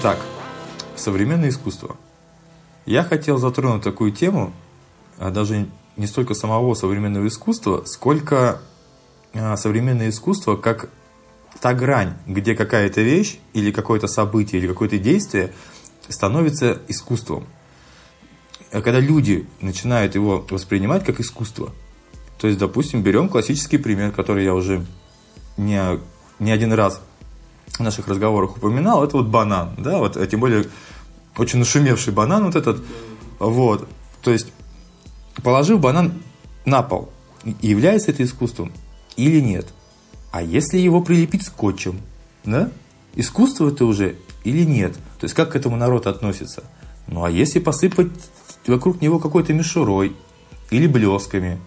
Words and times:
Итак, 0.00 0.20
современное 0.94 1.48
искусство. 1.48 1.96
Я 2.86 3.02
хотел 3.02 3.38
затронуть 3.38 3.82
такую 3.82 4.12
тему, 4.12 4.52
а 5.18 5.30
даже 5.30 5.66
не 5.96 6.06
столько 6.06 6.34
самого 6.34 6.74
современного 6.74 7.26
искусства, 7.26 7.82
сколько 7.84 8.62
а, 9.34 9.56
современное 9.56 10.10
искусство 10.10 10.54
как 10.54 10.90
та 11.60 11.74
грань, 11.74 12.16
где 12.28 12.54
какая-то 12.54 13.00
вещь 13.00 13.40
или 13.54 13.72
какое-то 13.72 14.06
событие 14.06 14.60
или 14.60 14.68
какое-то 14.68 14.98
действие 14.98 15.52
становится 16.08 16.80
искусством. 16.86 17.44
Когда 18.70 19.00
люди 19.00 19.48
начинают 19.60 20.14
его 20.14 20.46
воспринимать 20.48 21.04
как 21.04 21.18
искусство. 21.18 21.72
То 22.38 22.46
есть, 22.46 22.60
допустим, 22.60 23.02
берем 23.02 23.28
классический 23.28 23.78
пример, 23.78 24.12
который 24.12 24.44
я 24.44 24.54
уже 24.54 24.86
не, 25.56 25.98
не 26.38 26.52
один 26.52 26.72
раз 26.72 27.00
в 27.72 27.80
наших 27.80 28.08
разговорах 28.08 28.56
упоминал, 28.56 29.04
это 29.04 29.16
вот 29.16 29.26
банан, 29.26 29.74
да, 29.78 29.98
вот, 29.98 30.16
а 30.16 30.26
тем 30.26 30.40
более 30.40 30.66
очень 31.36 31.58
нашумевший 31.58 32.12
банан 32.12 32.44
вот 32.44 32.56
этот, 32.56 32.82
вот, 33.38 33.88
то 34.22 34.32
есть, 34.32 34.52
положив 35.42 35.80
банан 35.80 36.14
на 36.64 36.82
пол, 36.82 37.10
является 37.60 38.10
это 38.10 38.24
искусством 38.24 38.72
или 39.16 39.40
нет? 39.40 39.66
А 40.30 40.42
если 40.42 40.78
его 40.78 41.00
прилепить 41.00 41.44
скотчем, 41.44 42.00
да? 42.44 42.70
Искусство 43.14 43.68
это 43.68 43.84
уже 43.84 44.16
или 44.44 44.64
нет? 44.64 44.94
То 45.18 45.24
есть 45.24 45.34
как 45.34 45.52
к 45.52 45.56
этому 45.56 45.76
народ 45.76 46.06
относится? 46.06 46.64
Ну 47.06 47.24
а 47.24 47.30
если 47.30 47.58
посыпать 47.58 48.10
вокруг 48.66 49.00
него 49.00 49.18
какой-то 49.18 49.54
мишурой 49.54 50.14
или 50.70 50.86
блесками, 50.86 51.58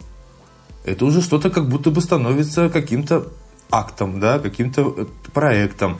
это 0.85 1.05
уже 1.05 1.21
что-то 1.21 1.49
как 1.49 1.67
будто 1.67 1.91
бы 1.91 2.01
становится 2.01 2.69
каким-то 2.69 3.27
актом, 3.71 4.19
да, 4.19 4.39
каким-то 4.39 4.93
э, 4.97 5.05
проектом. 5.33 5.97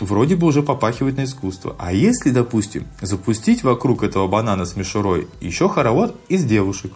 Вроде 0.00 0.36
бы 0.36 0.46
уже 0.46 0.62
попахивает 0.62 1.16
на 1.16 1.24
искусство. 1.24 1.74
А 1.78 1.92
если, 1.92 2.30
допустим, 2.30 2.86
запустить 3.00 3.64
вокруг 3.64 4.02
этого 4.02 4.28
банана 4.28 4.64
с 4.64 4.76
мишурой 4.76 5.26
еще 5.40 5.68
хоровод 5.68 6.14
из 6.28 6.44
девушек, 6.44 6.92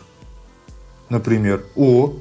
например, 1.08 1.64
о, 1.74 2.12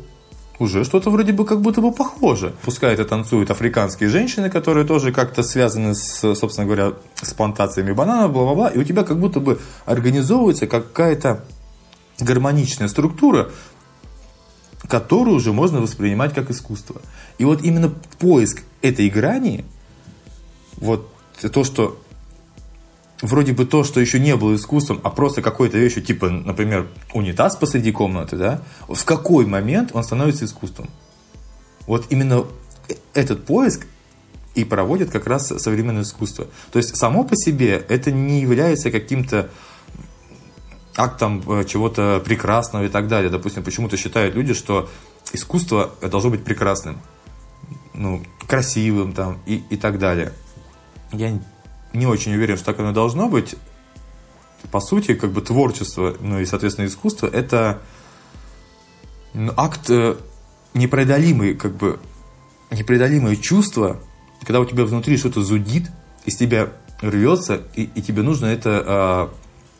уже 0.61 0.83
что-то 0.83 1.09
вроде 1.09 1.33
бы 1.33 1.45
как 1.45 1.61
будто 1.61 1.81
бы 1.81 1.91
похоже. 1.91 2.53
Пускай 2.63 2.93
это 2.93 3.03
танцуют 3.03 3.49
африканские 3.49 4.09
женщины, 4.09 4.49
которые 4.49 4.85
тоже 4.85 5.11
как-то 5.11 5.43
связаны 5.43 5.95
с, 5.95 6.35
собственно 6.35 6.65
говоря, 6.65 6.93
с 7.21 7.33
плантациями 7.33 7.91
бананов, 7.93 8.31
бла-бла-бла, 8.31 8.69
и 8.69 8.77
у 8.77 8.83
тебя 8.83 9.03
как 9.03 9.19
будто 9.19 9.39
бы 9.39 9.59
организовывается 9.85 10.67
какая-то 10.67 11.43
гармоничная 12.19 12.87
структура, 12.87 13.49
которую 14.91 15.37
уже 15.37 15.53
можно 15.53 15.79
воспринимать 15.79 16.33
как 16.33 16.51
искусство. 16.51 17.01
И 17.37 17.45
вот 17.45 17.63
именно 17.63 17.93
поиск 18.19 18.63
этой 18.81 19.09
грани, 19.09 19.63
вот 20.75 21.09
то, 21.53 21.63
что 21.63 21.97
вроде 23.21 23.53
бы 23.53 23.65
то, 23.65 23.85
что 23.85 24.01
еще 24.01 24.19
не 24.19 24.35
было 24.35 24.53
искусством, 24.53 24.99
а 25.03 25.09
просто 25.09 25.41
какой-то 25.41 25.77
вещью, 25.77 26.03
типа, 26.03 26.29
например, 26.29 26.89
унитаз 27.13 27.55
посреди 27.55 27.93
комнаты, 27.93 28.35
да, 28.35 28.63
в 28.89 29.05
какой 29.05 29.45
момент 29.45 29.91
он 29.93 30.03
становится 30.03 30.43
искусством? 30.43 30.89
Вот 31.87 32.07
именно 32.09 32.45
этот 33.13 33.45
поиск 33.45 33.87
и 34.55 34.65
проводит 34.65 35.09
как 35.09 35.25
раз 35.25 35.47
современное 35.47 36.03
искусство. 36.03 36.47
То 36.73 36.79
есть 36.79 36.97
само 36.97 37.23
по 37.23 37.37
себе 37.37 37.81
это 37.87 38.11
не 38.11 38.41
является 38.41 38.91
каким-то 38.91 39.49
актом 40.95 41.43
э, 41.47 41.63
чего-то 41.65 42.21
прекрасного 42.23 42.85
и 42.85 42.89
так 42.89 43.07
далее. 43.07 43.29
Допустим, 43.29 43.63
почему-то 43.63 43.97
считают 43.97 44.35
люди, 44.35 44.53
что 44.53 44.89
искусство 45.33 45.91
должно 46.01 46.29
быть 46.29 46.43
прекрасным, 46.43 46.99
ну, 47.93 48.23
красивым 48.47 49.13
там 49.13 49.39
и, 49.45 49.63
и 49.69 49.77
так 49.77 49.99
далее. 49.99 50.33
Я 51.11 51.39
не 51.93 52.05
очень 52.05 52.33
уверен, 52.33 52.57
что 52.57 52.65
так 52.65 52.79
оно 52.79 52.91
должно 52.91 53.29
быть. 53.29 53.55
По 54.71 54.79
сути, 54.79 55.15
как 55.15 55.31
бы 55.31 55.41
творчество, 55.41 56.15
ну 56.19 56.39
и, 56.39 56.45
соответственно, 56.45 56.85
искусство– 56.85 57.27
это 57.33 57.81
ну, 59.33 59.51
акт 59.57 59.89
э, 59.89 60.15
непреодолимый, 60.73 61.55
как 61.55 61.75
бы 61.75 61.99
непреодолимое 62.69 63.35
чувство, 63.35 63.99
когда 64.39 64.59
у 64.59 64.65
тебя 64.65 64.85
внутри 64.85 65.17
что-то 65.17 65.41
зудит, 65.41 65.89
из 66.25 66.35
тебя 66.37 66.69
рвется, 67.01 67.63
и, 67.75 67.83
и 67.83 68.01
тебе 68.01 68.21
нужно 68.21 68.47
это 68.47 69.31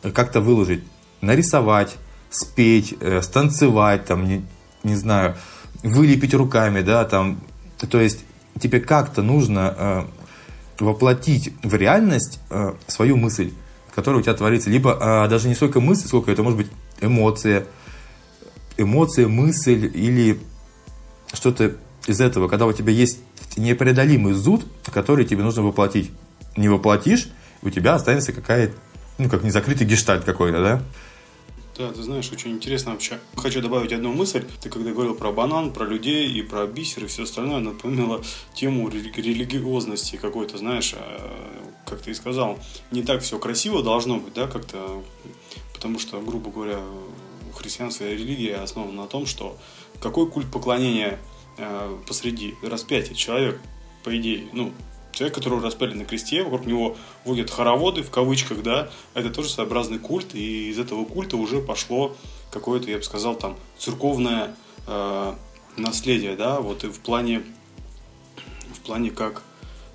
э, 0.02 0.10
как-то 0.10 0.40
выложить, 0.40 0.82
нарисовать, 1.22 1.96
спеть, 2.30 2.94
э, 3.00 3.22
станцевать, 3.22 4.04
там, 4.04 4.26
не, 4.26 4.44
не 4.82 4.96
знаю, 4.96 5.36
вылепить 5.82 6.34
руками, 6.34 6.82
да, 6.82 7.04
там, 7.04 7.40
то 7.90 8.00
есть 8.00 8.24
тебе 8.60 8.80
как-то 8.80 9.22
нужно 9.22 9.74
э, 9.76 10.04
воплотить 10.78 11.52
в 11.62 11.74
реальность 11.74 12.40
э, 12.50 12.74
свою 12.86 13.16
мысль, 13.16 13.52
которая 13.94 14.20
у 14.20 14.22
тебя 14.22 14.34
творится. 14.34 14.70
Либо 14.70 14.98
э, 15.00 15.28
даже 15.28 15.48
не 15.48 15.54
столько 15.54 15.80
мысль, 15.80 16.06
сколько 16.06 16.30
это 16.30 16.42
может 16.42 16.58
быть 16.58 16.68
эмоция, 17.00 17.66
эмоция, 18.76 19.28
мысль 19.28 19.90
или 19.92 20.38
что-то 21.32 21.76
из 22.06 22.20
этого, 22.20 22.48
когда 22.48 22.66
у 22.66 22.72
тебя 22.72 22.92
есть 22.92 23.20
непреодолимый 23.56 24.32
зуд, 24.32 24.66
который 24.92 25.24
тебе 25.24 25.42
нужно 25.42 25.62
воплотить. 25.62 26.10
Не 26.56 26.68
воплотишь, 26.68 27.28
у 27.62 27.70
тебя 27.70 27.94
останется 27.94 28.32
какая-то, 28.32 28.74
ну, 29.18 29.28
как 29.28 29.42
незакрытый 29.42 29.86
гештальт 29.86 30.24
какой-то, 30.24 30.62
да? 30.62 30.82
Да, 31.82 31.90
ты 31.90 32.00
знаешь, 32.04 32.30
очень 32.30 32.52
интересно 32.52 32.92
вообще. 32.92 33.18
Хочу 33.34 33.60
добавить 33.60 33.92
одну 33.92 34.12
мысль. 34.12 34.44
Ты 34.60 34.70
когда 34.70 34.92
говорил 34.92 35.16
про 35.16 35.32
банан, 35.32 35.72
про 35.72 35.84
людей 35.84 36.32
и 36.32 36.40
про 36.40 36.64
бисер 36.68 37.02
и 37.02 37.06
все 37.08 37.24
остальное, 37.24 37.58
напомнила 37.58 38.22
тему 38.54 38.88
религиозности 38.88 40.14
какой-то, 40.14 40.58
знаешь, 40.58 40.94
а, 40.96 41.74
как 41.84 42.00
ты 42.00 42.12
и 42.12 42.14
сказал, 42.14 42.56
не 42.92 43.02
так 43.02 43.22
все 43.22 43.36
красиво 43.36 43.82
должно 43.82 44.18
быть, 44.18 44.32
да, 44.32 44.46
как-то, 44.46 45.02
потому 45.74 45.98
что, 45.98 46.20
грубо 46.20 46.52
говоря, 46.52 46.78
христианская 47.52 48.12
религия 48.12 48.58
основана 48.58 49.02
на 49.02 49.08
том, 49.08 49.26
что 49.26 49.58
какой 50.00 50.30
культ 50.30 50.48
поклонения 50.52 51.18
а, 51.58 52.00
посреди 52.06 52.54
распятия 52.62 53.16
человек, 53.16 53.60
по 54.04 54.16
идее, 54.16 54.46
ну, 54.52 54.72
человек, 55.12 55.34
которого 55.34 55.62
распяли 55.62 55.94
на 55.94 56.04
кресте, 56.04 56.42
вокруг 56.42 56.66
него 56.66 56.96
водят 57.24 57.50
хороводы, 57.50 58.02
в 58.02 58.10
кавычках, 58.10 58.62
да, 58.62 58.90
это 59.14 59.30
тоже 59.30 59.48
своеобразный 59.48 59.98
культ, 59.98 60.34
и 60.34 60.70
из 60.70 60.78
этого 60.78 61.04
культа 61.04 61.36
уже 61.36 61.60
пошло 61.60 62.16
какое-то, 62.50 62.90
я 62.90 62.98
бы 62.98 63.02
сказал, 63.02 63.34
там, 63.36 63.56
церковное 63.78 64.56
э, 64.86 65.34
наследие, 65.76 66.36
да, 66.36 66.60
вот 66.60 66.84
и 66.84 66.88
в 66.88 67.00
плане, 67.00 67.42
в 68.74 68.80
плане 68.80 69.10
как, 69.10 69.42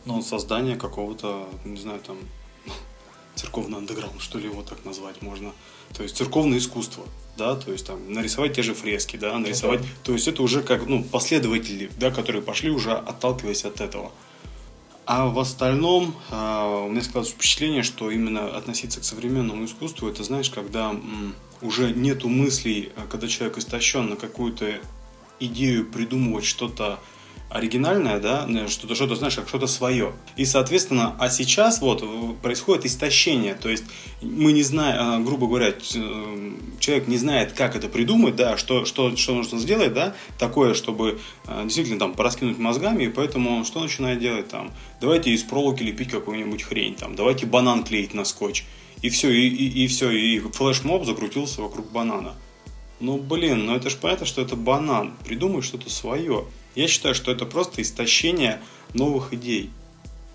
ну, 0.05 0.21
создания 0.21 0.75
какого-то, 0.75 1.47
не 1.65 1.77
знаю, 1.77 1.99
там, 1.99 2.17
церковный 3.35 3.77
андеграунд, 3.79 4.21
что 4.21 4.39
ли 4.39 4.45
его 4.45 4.61
так 4.61 4.85
назвать 4.85 5.21
можно, 5.21 5.51
то 5.95 6.03
есть 6.03 6.15
церковное 6.15 6.57
искусство, 6.57 7.03
да, 7.37 7.55
то 7.55 7.71
есть 7.71 7.85
там 7.85 8.11
нарисовать 8.11 8.53
те 8.53 8.63
же 8.63 8.73
фрески, 8.73 9.17
да, 9.17 9.37
нарисовать, 9.37 9.81
okay. 9.81 9.87
то 10.03 10.13
есть 10.13 10.27
это 10.27 10.41
уже 10.41 10.61
как, 10.61 10.87
ну, 10.87 11.03
последователи, 11.03 11.89
да, 11.97 12.11
которые 12.11 12.41
пошли 12.41 12.69
уже 12.69 12.91
отталкиваясь 12.91 13.65
от 13.65 13.81
этого. 13.81 14.11
А 15.07 15.27
в 15.27 15.39
остальном 15.39 16.13
а, 16.31 16.83
у 16.83 16.89
меня 16.89 17.01
складывается 17.01 17.33
впечатление, 17.33 17.81
что 17.81 18.11
именно 18.11 18.47
относиться 18.57 18.99
к 18.99 19.05
современному 19.05 19.63
искусству, 19.63 20.09
это 20.09 20.21
знаешь, 20.25 20.49
когда 20.49 20.93
уже 21.61 21.93
нету 21.93 22.27
мыслей, 22.27 22.91
а, 22.97 23.07
когда 23.07 23.29
человек 23.29 23.57
истощен 23.57 24.09
на 24.09 24.17
какую-то 24.17 24.81
идею 25.39 25.85
придумывать 25.85 26.43
что-то 26.43 26.99
оригинальное, 27.49 28.19
да, 28.19 28.47
что-то, 28.67 28.95
что-то, 28.95 29.15
знаешь, 29.15 29.35
как 29.35 29.47
что-то 29.47 29.67
свое. 29.67 30.13
И, 30.35 30.45
соответственно, 30.45 31.15
а 31.17 31.29
сейчас 31.29 31.81
вот 31.81 32.03
происходит 32.41 32.85
истощение, 32.85 33.55
то 33.55 33.69
есть 33.69 33.85
мы 34.21 34.51
не 34.51 34.63
знаем, 34.63 34.97
а, 34.99 35.19
грубо 35.19 35.47
говоря, 35.47 35.69
э, 35.69 36.51
человек 36.79 37.07
не 37.07 37.17
знает, 37.17 37.53
как 37.53 37.75
это 37.75 37.87
придумать, 37.87 38.35
да, 38.35 38.57
что, 38.57 38.85
что, 38.85 39.15
что 39.15 39.33
нужно 39.33 39.59
сделать, 39.59 39.93
да, 39.93 40.13
такое, 40.37 40.73
чтобы 40.73 41.19
а, 41.45 41.63
действительно 41.63 41.99
там 41.99 42.13
пораскинуть 42.13 42.57
мозгами, 42.57 43.05
и 43.05 43.09
поэтому 43.09 43.63
что 43.63 43.81
начинает 43.81 44.19
делать 44.19 44.49
там? 44.49 44.73
Давайте 44.99 45.31
из 45.31 45.43
проволоки 45.43 45.83
лепить 45.83 46.09
какую-нибудь 46.09 46.63
хрень, 46.63 46.95
там, 46.95 47.15
давайте 47.15 47.45
банан 47.45 47.83
клеить 47.83 48.13
на 48.13 48.25
скотч. 48.25 48.65
И 49.01 49.09
все, 49.09 49.29
и, 49.29 49.47
и, 49.47 49.83
и 49.83 49.87
все, 49.87 50.09
и 50.09 50.39
флешмоб 50.39 51.05
закрутился 51.05 51.61
вокруг 51.61 51.91
банана. 51.91 52.33
Ну, 52.99 53.17
блин, 53.17 53.65
ну 53.67 53.75
это 53.75 53.91
же 53.91 53.97
понятно, 53.97 54.25
что 54.25 54.41
это 54.41 54.55
банан. 54.55 55.13
Придумай 55.23 55.61
что-то 55.61 55.89
свое. 55.89 56.45
Я 56.77 56.87
считаю, 56.87 57.15
что 57.15 57.31
это 57.31 57.47
просто 57.47 57.81
истощение 57.81 58.61
новых 58.93 59.33
идей. 59.33 59.71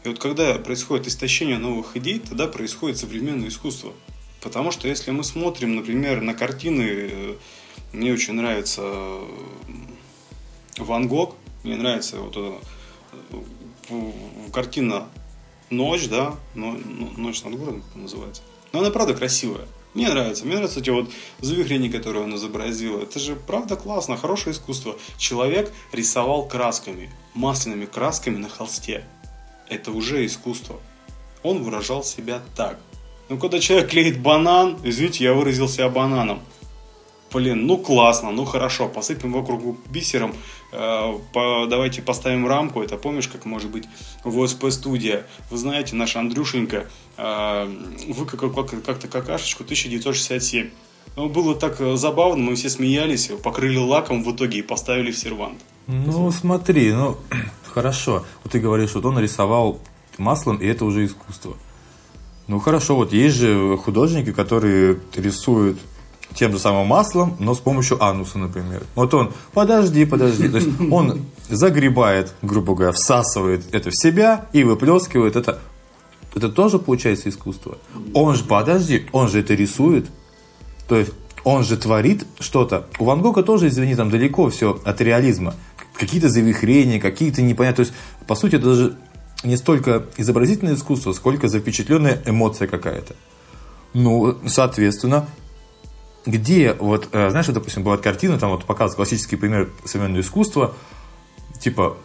И 0.02 0.08
вот 0.08 0.18
когда 0.18 0.54
происходит 0.54 1.06
истощение 1.06 1.56
новых 1.56 1.96
идей, 1.96 2.18
тогда 2.18 2.48
происходит 2.48 2.98
современное 2.98 3.46
искусство. 3.46 3.92
Потому 4.40 4.72
что 4.72 4.88
если 4.88 5.12
мы 5.12 5.22
смотрим, 5.22 5.76
например, 5.76 6.20
на 6.20 6.34
картины, 6.34 6.82
э, 6.82 7.34
мне 7.92 8.12
очень 8.12 8.34
нравится 8.34 8.82
э, 8.82 9.24
Ван 10.78 11.06
Гог, 11.06 11.36
мне 11.62 11.76
нравится 11.76 12.16
вот 12.16 12.34
э, 12.36 14.02
картина 14.52 15.06
«Ночь», 15.70 16.08
да, 16.08 16.34
«Ночь 16.56 17.44
над 17.44 17.54
городом», 17.54 17.84
называется. 17.94 18.42
Но 18.72 18.80
она 18.80 18.90
правда 18.90 19.14
красивая. 19.14 19.68
Мне 19.94 20.08
нравится. 20.08 20.44
Мне 20.44 20.54
нравятся 20.54 20.80
эти 20.80 20.90
вот 20.90 21.10
завихрения, 21.40 21.90
которые 21.90 22.24
он 22.24 22.34
изобразил. 22.34 22.98
Это 23.00 23.18
же 23.18 23.36
правда 23.36 23.76
классно, 23.76 24.16
хорошее 24.16 24.54
искусство. 24.54 24.96
Человек 25.18 25.72
рисовал 25.92 26.48
красками, 26.48 27.10
масляными 27.34 27.84
красками 27.84 28.36
на 28.36 28.48
холсте. 28.48 29.04
Это 29.68 29.90
уже 29.90 30.24
искусство. 30.24 30.80
он 31.42 31.62
выражал 31.62 32.04
себя 32.04 32.40
так. 32.56 32.78
Ну, 33.28 33.38
когда 33.38 33.58
человек 33.58 33.90
клеит 33.90 34.20
банан, 34.20 34.78
извините, 34.84 35.24
я 35.24 35.34
выразил 35.34 35.68
себя 35.68 35.88
бананом. 35.88 36.40
Блин, 37.32 37.66
ну 37.66 37.78
классно, 37.78 38.30
ну 38.30 38.44
хорошо, 38.44 38.88
посыпем 38.88 39.32
вокруг 39.32 39.76
бисером, 39.88 40.34
э, 40.72 41.18
по, 41.32 41.66
давайте 41.68 42.02
поставим 42.02 42.46
рамку, 42.46 42.82
это 42.82 42.96
помнишь, 42.96 43.28
как 43.28 43.46
может 43.46 43.70
быть 43.70 43.84
в 44.24 44.38
ОСП 44.38 44.70
студия. 44.70 45.26
Вы 45.50 45.56
знаете, 45.56 45.96
наш 45.96 46.16
Андрюшенька 46.16 46.86
э, 47.16 47.74
выкакал 48.08 48.50
как-то 48.50 49.08
какашечку 49.08 49.64
1967. 49.64 50.70
Ну, 51.16 51.28
было 51.28 51.54
так 51.54 51.80
э, 51.80 51.96
забавно, 51.96 52.42
мы 52.42 52.54
все 52.54 52.70
смеялись, 52.70 53.30
покрыли 53.42 53.76
лаком 53.76 54.24
в 54.24 54.34
итоге 54.34 54.58
и 54.58 54.62
поставили 54.62 55.10
в 55.10 55.18
сервант. 55.18 55.60
Ну, 55.86 56.30
смотри, 56.30 56.92
ну, 56.92 57.16
хорошо. 57.64 58.24
Вот 58.42 58.52
ты 58.52 58.60
говоришь, 58.60 58.94
вот 58.94 59.04
он 59.04 59.18
рисовал 59.18 59.78
маслом, 60.18 60.56
и 60.56 60.66
это 60.66 60.84
уже 60.84 61.04
искусство. 61.04 61.56
Ну, 62.48 62.58
хорошо, 62.58 62.96
вот 62.96 63.12
есть 63.12 63.36
же 63.36 63.76
художники, 63.78 64.32
которые 64.32 64.98
рисуют 65.14 65.78
тем 66.34 66.52
же 66.52 66.58
самым 66.58 66.86
маслом, 66.86 67.36
но 67.38 67.54
с 67.54 67.58
помощью 67.58 68.02
ануса, 68.02 68.38
например. 68.38 68.82
Вот 68.94 69.12
он, 69.14 69.32
подожди, 69.52 70.04
подожди. 70.04 70.48
То 70.48 70.58
есть 70.58 70.68
он 70.90 71.22
загребает, 71.48 72.34
грубо 72.42 72.74
говоря, 72.74 72.92
всасывает 72.92 73.64
это 73.72 73.90
в 73.90 73.96
себя 73.96 74.46
и 74.52 74.64
выплескивает 74.64 75.36
это. 75.36 75.60
Это 76.34 76.48
тоже 76.48 76.78
получается 76.78 77.28
искусство. 77.28 77.78
Он 78.14 78.34
же, 78.34 78.44
подожди, 78.44 79.06
он 79.12 79.28
же 79.28 79.40
это 79.40 79.54
рисует. 79.54 80.06
То 80.88 80.96
есть 80.96 81.12
он 81.44 81.64
же 81.64 81.76
творит 81.76 82.26
что-то. 82.38 82.86
У 82.98 83.04
Ван 83.04 83.20
Гога 83.20 83.42
тоже, 83.42 83.68
извини, 83.68 83.94
там 83.94 84.10
далеко 84.10 84.48
все 84.50 84.80
от 84.84 85.00
реализма. 85.00 85.54
Какие-то 85.94 86.28
завихрения, 86.28 87.00
какие-то 87.00 87.42
непонятные. 87.42 87.86
То 87.86 87.90
есть, 87.90 87.94
по 88.26 88.34
сути, 88.34 88.56
это 88.56 88.66
даже 88.66 88.96
не 89.44 89.56
столько 89.56 90.06
изобразительное 90.16 90.74
искусство, 90.74 91.12
сколько 91.12 91.48
запечатленная 91.48 92.22
эмоция 92.24 92.68
какая-то. 92.68 93.14
Ну, 93.92 94.38
соответственно, 94.46 95.26
где 96.26 96.72
вот, 96.74 97.08
э, 97.12 97.30
знаешь, 97.30 97.46
вот, 97.46 97.54
допустим, 97.54 97.82
бывает 97.82 98.02
картина, 98.02 98.38
там 98.38 98.50
вот 98.50 98.64
показывают 98.64 98.96
классический 98.96 99.36
пример 99.36 99.70
современного 99.84 100.20
искусства, 100.20 100.74
типа 101.60 101.96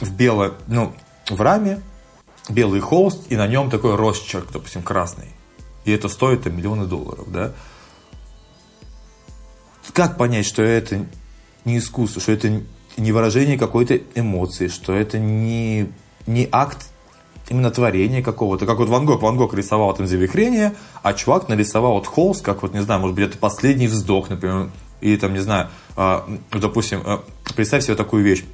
в 0.00 0.12
бело, 0.12 0.54
ну, 0.66 0.92
в 1.28 1.40
раме 1.40 1.80
белый 2.48 2.80
холст, 2.80 3.30
и 3.30 3.36
на 3.36 3.46
нем 3.46 3.70
такой 3.70 3.94
росчерк, 3.94 4.50
допустим, 4.52 4.82
красный. 4.82 5.28
И 5.84 5.92
это 5.92 6.08
стоит 6.08 6.42
там, 6.42 6.56
миллионы 6.56 6.86
долларов, 6.86 7.30
да? 7.30 7.52
Как 9.92 10.16
понять, 10.16 10.46
что 10.46 10.62
это 10.62 11.06
не 11.64 11.78
искусство, 11.78 12.20
что 12.20 12.32
это 12.32 12.62
не 12.96 13.12
выражение 13.12 13.58
какой-то 13.58 13.98
эмоции, 14.14 14.68
что 14.68 14.92
это 14.92 15.18
не, 15.18 15.92
не 16.26 16.48
акт 16.50 16.88
именно 17.50 17.70
творения 17.70 18.22
какого-то. 18.22 18.64
Как 18.64 18.78
вот 18.78 18.88
Ван 18.88 19.04
Гог. 19.04 19.20
Ван 19.22 19.36
Гог 19.36 19.52
рисовал 19.54 19.92
там 19.94 20.06
завихрение, 20.06 20.74
а 21.02 21.12
чувак 21.12 21.48
нарисовал 21.48 21.94
вот 21.94 22.06
холст, 22.06 22.42
как 22.42 22.62
вот, 22.62 22.72
не 22.72 22.80
знаю, 22.80 23.00
может 23.00 23.16
быть, 23.16 23.28
это 23.28 23.36
последний 23.36 23.88
вздох, 23.88 24.30
например. 24.30 24.70
Или 25.00 25.16
там, 25.16 25.34
не 25.34 25.40
знаю, 25.40 25.68
э, 25.96 26.20
допустим, 26.52 27.02
э, 27.04 27.18
представь 27.54 27.84
себе 27.84 27.96
такую 27.96 28.22
вещь. 28.22 28.44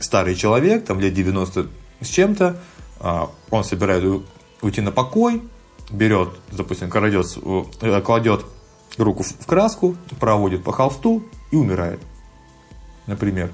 Старый 0.00 0.34
человек, 0.34 0.84
там 0.84 0.98
лет 0.98 1.14
90 1.14 1.66
с 2.00 2.08
чем-то, 2.08 2.56
э, 3.00 3.20
он 3.50 3.64
собирает 3.64 4.22
уйти 4.62 4.80
на 4.80 4.92
покой, 4.92 5.42
берет, 5.90 6.30
допустим, 6.50 6.88
кладет, 6.90 7.26
э, 7.82 8.00
кладет 8.00 8.44
руку 8.96 9.22
в 9.22 9.46
краску, 9.46 9.96
проводит 10.18 10.64
по 10.64 10.72
холсту 10.72 11.22
и 11.50 11.56
умирает. 11.56 12.00
Например. 13.06 13.52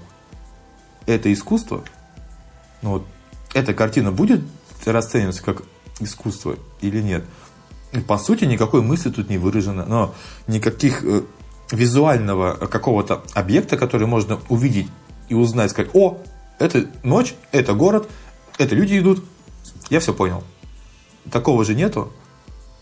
Это 1.05 1.33
искусство? 1.33 1.83
Ну 2.81 2.91
вот, 2.91 3.07
эта 3.55 3.75
картина 3.75 4.13
будет 4.13 4.43
расцениваться 4.85 5.43
как 5.43 5.63
искусство 6.01 6.57
или 6.81 7.01
нет? 7.01 7.25
По 8.07 8.19
сути, 8.19 8.45
никакой 8.45 8.83
мысли 8.83 9.11
тут 9.11 9.29
не 9.29 9.39
выражено, 9.39 9.85
но 9.85 10.15
никаких 10.47 11.05
э, 11.05 11.23
визуального 11.71 12.55
какого-то 12.55 13.23
объекта, 13.35 13.77
который 13.77 14.07
можно 14.07 14.41
увидеть 14.49 14.89
и 15.29 15.35
узнать, 15.35 15.71
сказать, 15.71 15.91
о, 15.95 16.19
это 16.59 16.87
ночь, 17.03 17.35
это 17.51 17.75
город, 17.75 18.09
это 18.59 18.75
люди 18.75 18.99
идут, 18.99 19.23
я 19.91 20.01
все 20.01 20.15
понял. 20.15 20.43
Такого 21.31 21.65
же 21.65 21.75
нету, 21.75 22.13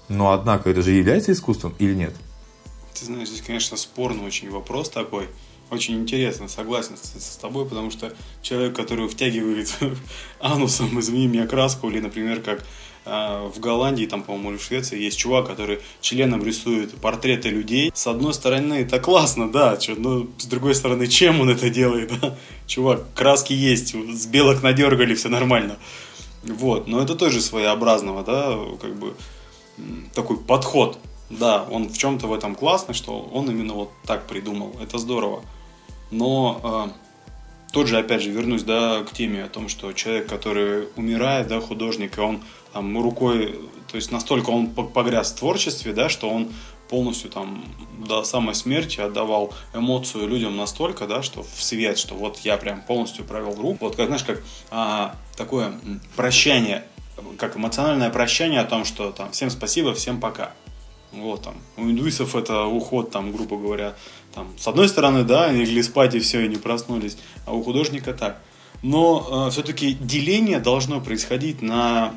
но 0.08 0.32
однако 0.32 0.70
это 0.70 0.82
же 0.82 0.92
является 0.92 1.32
искусством 1.32 1.74
или 1.78 1.94
нет? 1.94 2.14
Ты 2.94 3.06
знаешь, 3.06 3.28
здесь, 3.28 3.42
конечно, 3.42 3.76
спорный 3.76 4.24
очень 4.24 4.50
вопрос 4.50 4.90
такой. 4.90 5.28
Очень 5.70 6.00
интересно, 6.00 6.48
согласен 6.48 6.96
с, 6.96 7.22
с 7.22 7.36
тобой, 7.36 7.64
потому 7.64 7.92
что 7.92 8.12
человек, 8.42 8.74
который 8.74 9.06
втягивает 9.06 9.72
анусом, 10.40 10.98
извини 10.98 11.28
меня, 11.28 11.46
краску, 11.46 11.88
или, 11.88 12.00
например, 12.00 12.40
как 12.40 12.64
э, 13.04 13.50
в 13.54 13.60
Голландии, 13.60 14.04
там, 14.06 14.24
по-моему, 14.24 14.50
или 14.50 14.56
в 14.56 14.64
Швеции, 14.64 15.00
есть 15.00 15.16
чувак, 15.16 15.46
который 15.46 15.78
членом 16.00 16.44
рисует 16.44 16.92
портреты 16.96 17.50
людей. 17.50 17.92
С 17.94 18.08
одной 18.08 18.34
стороны, 18.34 18.74
это 18.74 18.98
классно, 18.98 19.48
да, 19.48 19.78
но 19.96 20.26
с 20.38 20.46
другой 20.46 20.74
стороны, 20.74 21.06
чем 21.06 21.40
он 21.40 21.50
это 21.50 21.70
делает? 21.70 22.12
Чувак, 22.66 23.04
краски 23.14 23.52
есть, 23.52 23.94
с 23.94 24.26
белок 24.26 24.64
надергали, 24.64 25.14
все 25.14 25.28
нормально. 25.28 25.76
Вот, 26.42 26.88
но 26.88 27.00
это 27.00 27.14
тоже 27.14 27.40
своеобразного, 27.40 28.24
да, 28.24 28.58
как 28.80 28.96
бы 28.98 29.14
такой 30.14 30.36
подход. 30.36 30.98
Да, 31.28 31.64
он 31.70 31.88
в 31.88 31.96
чем-то 31.96 32.26
в 32.26 32.32
этом 32.32 32.56
классный, 32.56 32.92
что 32.92 33.20
он 33.20 33.48
именно 33.48 33.74
вот 33.74 33.92
так 34.04 34.26
придумал. 34.26 34.74
Это 34.82 34.98
здорово. 34.98 35.44
Но 36.10 36.90
э, 36.92 37.72
тот 37.72 37.86
же, 37.86 37.98
опять 37.98 38.22
же, 38.22 38.30
вернусь 38.30 38.62
да, 38.62 39.04
к 39.04 39.12
теме 39.12 39.44
о 39.44 39.48
том, 39.48 39.68
что 39.68 39.92
человек, 39.92 40.28
который 40.28 40.88
умирает, 40.96 41.48
да, 41.48 41.60
художник, 41.60 42.18
и 42.18 42.20
он 42.20 42.42
там 42.72 43.00
рукой, 43.00 43.58
то 43.90 43.96
есть 43.96 44.10
настолько 44.10 44.50
он 44.50 44.68
погряз 44.68 45.32
в 45.32 45.38
творчестве, 45.38 45.92
да, 45.92 46.08
что 46.08 46.28
он 46.28 46.50
полностью 46.88 47.30
там 47.30 47.64
до 48.06 48.24
самой 48.24 48.54
смерти 48.54 49.00
отдавал 49.00 49.54
эмоцию 49.72 50.26
людям 50.26 50.56
настолько, 50.56 51.06
да, 51.06 51.22
что 51.22 51.44
в 51.44 51.62
свет, 51.62 51.98
что 51.98 52.14
вот 52.14 52.38
я 52.38 52.56
прям 52.56 52.82
полностью 52.82 53.24
провел 53.24 53.54
руку. 53.54 53.84
Вот 53.84 53.96
как, 53.96 54.06
знаешь, 54.06 54.24
как 54.24 54.42
а, 54.70 55.14
такое 55.36 55.72
прощание, 56.16 56.84
как 57.38 57.56
эмоциональное 57.56 58.10
прощание 58.10 58.60
о 58.60 58.64
том, 58.64 58.84
что 58.84 59.12
там 59.12 59.30
всем 59.30 59.50
спасибо, 59.50 59.94
всем 59.94 60.20
пока. 60.20 60.52
Вот 61.12 61.42
там. 61.42 61.54
У 61.76 61.82
индуисов 61.82 62.36
это 62.36 62.64
уход, 62.66 63.10
там, 63.10 63.32
грубо 63.32 63.56
говоря, 63.56 63.94
там, 64.34 64.48
с 64.56 64.66
одной 64.68 64.88
стороны, 64.88 65.24
да, 65.24 65.46
они 65.46 65.64
легли 65.64 65.82
спать 65.82 66.14
и 66.14 66.20
все, 66.20 66.44
и 66.44 66.48
не 66.48 66.56
проснулись, 66.56 67.16
а 67.46 67.52
у 67.52 67.62
художника 67.62 68.12
так. 68.12 68.40
Но 68.82 69.46
э, 69.48 69.50
все-таки 69.50 69.94
деление 69.94 70.60
должно 70.60 71.00
происходить 71.00 71.62
на 71.62 72.14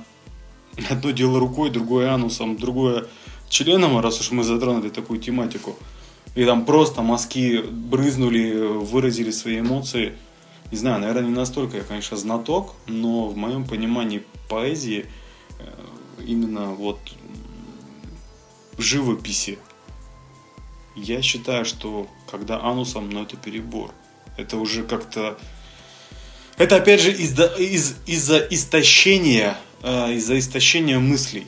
одно 0.90 1.12
дело 1.12 1.40
рукой, 1.40 1.70
другое 1.70 2.12
анусом, 2.12 2.58
другое 2.58 3.08
членом, 3.50 4.00
раз 4.00 4.20
уж 4.20 4.32
мы 4.32 4.44
затронули 4.44 4.90
такую 4.90 5.20
тематику. 5.20 5.76
И 6.36 6.46
там 6.46 6.66
просто 6.66 7.02
мазки 7.02 7.62
брызнули, 7.62 8.54
выразили 8.54 9.32
свои 9.32 9.60
эмоции. 9.60 10.14
Не 10.72 10.78
знаю, 10.78 11.00
наверное, 11.00 11.30
не 11.30 11.36
настолько 11.36 11.78
я, 11.78 11.84
конечно, 11.84 12.18
знаток, 12.18 12.74
но 12.88 13.28
в 13.28 13.38
моем 13.38 13.66
понимании 13.66 14.24
поэзии 14.50 15.06
э, 15.60 15.64
именно 16.26 16.72
вот 16.72 17.00
в 18.78 18.82
живописи 18.82 19.60
я 20.96 21.22
считаю, 21.22 21.66
что 21.66 22.08
когда 22.30 22.62
анусом, 22.62 23.10
ну 23.10 23.24
это 23.24 23.38
перебор. 23.38 23.92
Это 24.38 24.58
уже 24.58 24.84
как-то... 24.84 25.38
Это 26.58 26.76
опять 26.76 27.02
же 27.02 27.12
из-за 27.12 27.46
из, 27.46 27.96
из 28.06 28.30
истощения, 28.30 29.58
э, 29.82 30.14
из-за 30.14 30.38
истощения 30.38 31.00
мыслей. 31.00 31.48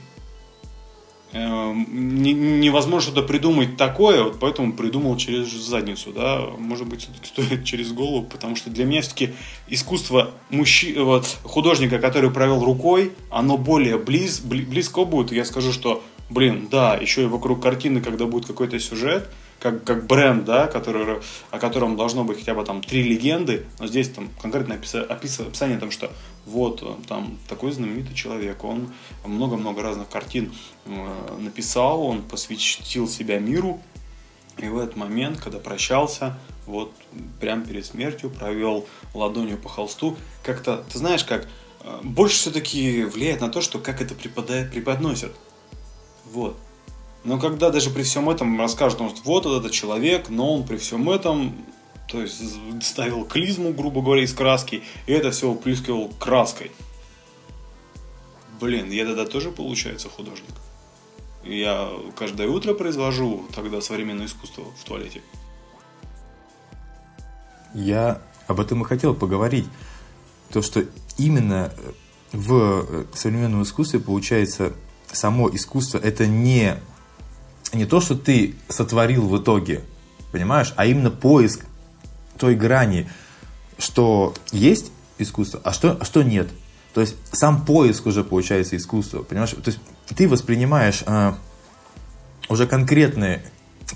Э, 1.37 1.73
не, 1.73 2.31
невозможно 2.31 3.11
что-то 3.11 3.27
придумать 3.27 3.75
такое, 3.75 4.23
вот 4.23 4.39
поэтому 4.39 4.71
придумал 4.71 5.17
через 5.17 5.51
задницу, 5.51 6.13
да, 6.13 6.45
может 6.57 6.87
быть, 6.87 7.01
все-таки 7.01 7.27
стоит 7.27 7.63
через 7.65 7.91
голову, 7.91 8.25
потому 8.25 8.55
что 8.55 8.69
для 8.69 8.85
меня 8.85 9.01
все-таки 9.01 9.33
искусство 9.67 10.31
мужчи, 10.49 10.97
вот, 10.97 11.25
художника, 11.43 11.99
который 11.99 12.31
провел 12.31 12.63
рукой, 12.63 13.11
оно 13.29 13.57
более 13.57 13.97
близ, 13.97 14.39
близко 14.39 15.03
будет, 15.03 15.33
я 15.33 15.43
скажу, 15.43 15.73
что 15.73 16.01
блин, 16.29 16.69
да, 16.71 16.95
еще 16.95 17.23
и 17.23 17.27
вокруг 17.27 17.61
картины, 17.61 17.99
когда 17.99 18.25
будет 18.25 18.45
какой-то 18.45 18.79
сюжет, 18.79 19.29
как, 19.59 19.83
как 19.83 20.05
бренд, 20.05 20.45
да, 20.45 20.67
который, 20.67 21.21
о 21.51 21.59
котором 21.59 21.95
должно 21.97 22.23
быть 22.23 22.39
хотя 22.39 22.53
бы 22.53 22.63
там 22.63 22.81
три 22.81 23.03
легенды, 23.03 23.65
но 23.79 23.87
здесь 23.87 24.09
там 24.09 24.29
конкретно 24.41 24.75
описание, 24.75 25.07
описание 25.07 25.77
там, 25.77 25.91
что 25.91 26.11
вот 26.45 26.81
э, 26.83 26.93
там 27.07 27.37
такой 27.47 27.71
знаменитый 27.71 28.15
человек, 28.15 28.63
он 28.63 28.91
много-много 29.25 29.81
разных 29.81 30.09
картин 30.09 30.53
э, 30.85 31.37
написал, 31.39 32.03
он 32.03 32.21
посвятил 32.21 33.07
себя 33.07 33.39
миру, 33.39 33.81
и 34.57 34.67
в 34.67 34.77
этот 34.77 34.95
момент, 34.95 35.41
когда 35.41 35.59
прощался, 35.59 36.37
вот 36.65 36.93
прямо 37.39 37.65
перед 37.65 37.85
смертью 37.85 38.29
провел 38.29 38.87
ладонью 39.13 39.57
по 39.57 39.69
холсту, 39.69 40.17
как-то, 40.43 40.83
ты 40.91 40.97
знаешь, 40.97 41.23
как 41.23 41.47
э, 41.81 41.99
больше 42.03 42.37
все-таки 42.37 43.03
влияет 43.03 43.41
на 43.41 43.49
то, 43.49 43.61
что 43.61 43.79
как 43.79 44.01
это 44.01 44.15
преподает, 44.15 44.71
преподносят. 44.71 45.35
Вот. 46.25 46.57
Но 47.25 47.39
когда 47.39 47.71
даже 47.71 47.89
при 47.89 48.03
всем 48.03 48.29
этом 48.29 48.59
расскажут, 48.59 49.01
вот 49.23 49.45
этот 49.47 49.71
человек, 49.71 50.29
но 50.29 50.53
он 50.53 50.63
при 50.63 50.77
всем 50.77 51.09
этом, 51.09 51.55
то 52.07 52.21
есть 52.21 52.39
ставил 52.83 53.25
клизму, 53.25 53.73
грубо 53.73 54.01
говоря, 54.01 54.23
из 54.23 54.31
краски, 54.33 54.83
и 55.07 55.11
это 55.11 55.31
все 55.31 55.49
уплескивал 55.49 56.09
краской. 56.19 56.71
блин, 58.61 58.91
я 58.91 59.05
тогда 59.05 59.25
тоже, 59.25 59.49
получается, 59.49 60.07
художник. 60.07 60.51
Я 61.43 61.89
каждое 62.15 62.47
утро 62.47 62.75
произвожу 62.75 63.45
тогда 63.55 63.81
современное 63.81 64.27
искусство 64.27 64.65
в 64.79 64.83
туалете. 64.83 65.21
Я 67.73 68.21
об 68.47 68.59
этом 68.59 68.83
и 68.83 68.85
хотел 68.85 69.15
поговорить. 69.15 69.65
То, 70.51 70.61
что 70.61 70.85
именно 71.17 71.73
в 72.31 73.07
современном 73.13 73.63
искусстве 73.63 73.99
получается 73.99 74.73
само 75.11 75.49
искусство 75.53 75.97
это 75.97 76.27
не, 76.27 76.77
не 77.75 77.85
то, 77.85 78.01
что 78.01 78.15
ты 78.15 78.55
сотворил 78.69 79.27
в 79.27 79.37
итоге, 79.41 79.81
понимаешь, 80.31 80.73
а 80.75 80.85
именно 80.85 81.11
поиск 81.11 81.65
той 82.37 82.55
грани, 82.55 83.09
что 83.77 84.33
есть 84.51 84.91
искусство, 85.17 85.61
а 85.63 85.71
что, 85.71 85.97
а 85.99 86.05
что 86.05 86.23
нет. 86.23 86.49
То 86.93 87.01
есть 87.01 87.15
сам 87.31 87.65
поиск 87.65 88.05
уже 88.05 88.23
получается 88.23 88.77
искусство, 88.77 89.23
понимаешь? 89.23 89.51
То 89.51 89.67
есть 89.69 89.79
ты 90.15 90.27
воспринимаешь 90.27 91.03
а, 91.05 91.37
уже 92.47 92.67
конкретные 92.67 93.43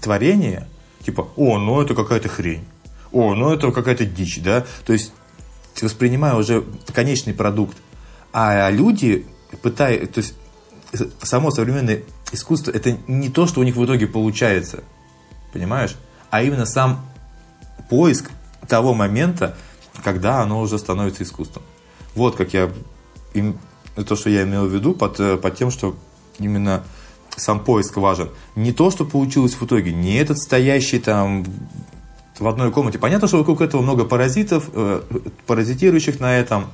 творения, 0.02 0.68
типа, 1.04 1.30
о, 1.36 1.58
ну 1.58 1.82
это 1.82 1.96
какая-то 1.96 2.30
хрень, 2.30 2.66
о, 3.12 3.36
ну 3.36 3.54
это 3.54 3.72
какая-то 3.72 4.06
дичь, 4.06 4.42
да? 4.42 4.66
То 4.86 4.94
есть 4.94 5.14
ты 5.76 5.86
воспринимаешь 5.86 6.36
уже 6.38 6.66
конечный 6.94 7.34
продукт, 7.34 7.78
а 8.34 8.70
люди 8.70 9.26
пытаются, 9.62 10.14
то 10.14 10.20
есть 10.20 10.36
само 11.24 11.52
современное 11.52 12.04
искусство 12.32 12.72
это 12.72 12.98
не 13.08 13.30
то, 13.30 13.48
что 13.48 13.62
у 13.62 13.64
них 13.64 13.76
в 13.76 13.86
итоге 13.86 14.08
получается, 14.08 14.84
понимаешь? 15.54 15.96
А 16.30 16.44
именно 16.44 16.66
сам 16.66 17.06
поиск 17.90 18.30
того 18.68 18.94
момента, 18.94 19.58
когда 20.04 20.42
оно 20.42 20.62
уже 20.62 20.78
становится 20.78 21.24
искусством. 21.24 21.64
Вот 22.16 22.36
как 22.36 22.54
я 22.54 22.72
им, 23.34 23.58
то, 23.96 24.16
что 24.16 24.30
я 24.30 24.44
имел 24.44 24.66
в 24.68 24.74
виду 24.74 24.94
под, 24.94 25.20
э, 25.20 25.38
под 25.38 25.56
тем, 25.56 25.72
что 25.72 25.96
именно 26.40 26.84
сам 27.36 27.60
поиск 27.60 27.98
важен. 27.98 28.30
Не 28.56 28.72
то, 28.72 28.92
что 28.92 29.06
получилось 29.06 29.54
в 29.54 29.64
итоге, 29.64 29.94
не 29.94 30.16
этот 30.16 30.38
стоящий 30.38 31.00
там 31.00 31.46
в 32.38 32.48
одной 32.48 32.72
комнате. 32.72 33.00
Понятно, 33.00 33.28
что 33.28 33.38
вокруг 33.38 33.62
этого 33.62 33.82
много 33.82 34.06
паразитов, 34.06 34.70
э, 34.74 35.02
паразитирующих 35.46 36.20
на 36.20 36.38
этом, 36.38 36.68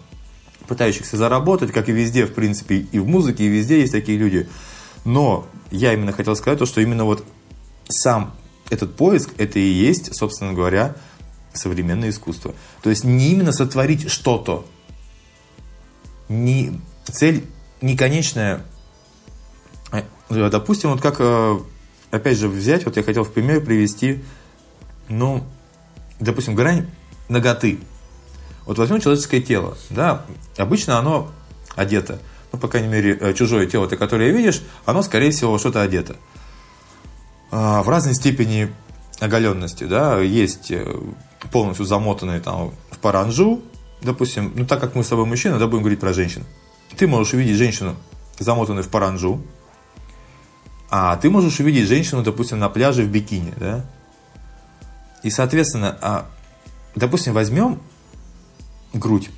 пытающихся 0.68 1.18
заработать, 1.18 1.72
как 1.72 1.90
и 1.90 1.92
везде, 1.92 2.26
в 2.26 2.34
принципе, 2.34 2.78
и 2.78 3.00
в 3.00 3.08
музыке, 3.08 3.46
и 3.46 3.48
везде 3.48 3.82
есть 3.82 3.92
такие 3.92 4.18
люди. 4.18 4.48
Но 5.06 5.48
я 5.72 5.94
именно 5.94 6.12
хотел 6.12 6.36
сказать 6.36 6.60
то, 6.60 6.66
что 6.66 6.82
именно 6.82 7.06
вот 7.06 7.24
сам 7.88 8.36
этот 8.70 8.96
поиск, 8.96 9.30
это 9.38 9.60
и 9.60 9.68
есть, 9.68 10.16
собственно 10.16 10.54
говоря, 10.54 10.96
современное 11.54 12.10
искусство. 12.10 12.54
То 12.82 12.90
есть 12.90 13.04
не 13.04 13.32
именно 13.32 13.52
сотворить 13.52 14.10
что-то, 14.10 14.66
не, 16.28 16.82
цель 17.04 17.46
не 17.82 17.96
конечная. 17.96 18.64
А, 19.92 20.04
допустим, 20.30 20.92
вот 20.92 21.02
как, 21.02 21.18
э, 21.20 21.60
опять 22.12 22.38
же, 22.38 22.48
взять, 22.48 22.86
вот 22.86 22.98
я 22.98 23.04
хотел 23.04 23.24
в 23.24 23.32
пример 23.32 23.64
привести, 23.64 24.24
ну, 25.08 25.44
допустим, 26.20 26.56
грань 26.56 26.90
ноготы. 27.30 27.80
Вот 28.66 28.80
возьмем 28.80 29.00
человеческое 29.00 29.42
тело, 29.42 29.78
да, 29.92 30.26
обычно 30.58 30.98
оно 30.98 31.32
одето, 31.76 32.20
ну, 32.56 32.62
по 32.62 32.70
крайней 32.70 32.88
мере, 32.88 33.18
э, 33.20 33.34
чужое 33.34 33.68
тело, 33.68 33.86
ты 33.86 33.98
которое 33.98 34.32
видишь, 34.32 34.64
оно, 34.86 35.02
скорее 35.02 35.32
всего, 35.32 35.58
что-то 35.58 35.82
одето. 35.82 36.16
А, 37.52 37.84
в 37.84 37.90
разной 37.90 38.14
степени 38.16 38.72
оголенности, 39.20 39.84
да, 39.84 40.20
есть 40.22 40.72
э, 40.72 40.86
полностью 41.52 41.86
замотанные 41.86 42.40
там 42.40 42.72
в 42.92 43.00
паранжу, 43.00 43.62
допустим, 44.02 44.54
ну 44.56 44.66
так 44.66 44.80
как 44.80 44.96
мы 44.96 45.04
с 45.04 45.10
тобой 45.10 45.26
мужчины, 45.26 45.60
да, 45.60 45.68
будем 45.68 45.84
говорить 45.84 46.00
про 46.00 46.14
женщин. 46.14 46.46
Ты 46.96 47.08
можешь 47.08 47.34
увидеть 47.34 47.58
женщину, 47.58 47.96
замотанную 48.40 48.86
в 48.86 48.88
паранжу, 48.88 49.42
а 50.90 51.18
ты 51.18 51.30
можешь 51.30 51.60
увидеть 51.60 51.90
женщину, 51.90 52.24
допустим, 52.24 52.58
на 52.58 52.70
пляже 52.70 53.04
в 53.04 53.10
бикини, 53.10 53.54
да. 53.58 53.86
И, 55.24 55.30
соответственно, 55.30 55.98
а, 56.02 56.26
допустим, 56.96 57.34
возьмем 57.34 57.82
грудь 58.94 59.30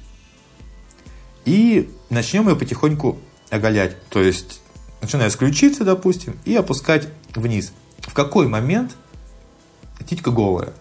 и 1.46 1.90
начнем 2.10 2.48
ее 2.50 2.56
потихоньку 2.56 3.18
оголять. 3.50 4.02
То 4.10 4.22
есть, 4.22 4.62
начиная 5.02 5.30
с 5.30 5.36
ключицы, 5.36 5.84
допустим, 5.84 6.38
и 6.46 6.56
опускать 6.56 7.08
вниз. 7.36 7.72
В 8.00 8.14
какой 8.14 8.48
момент 8.48 8.96
титька 10.06 10.32
голая? 10.32 10.74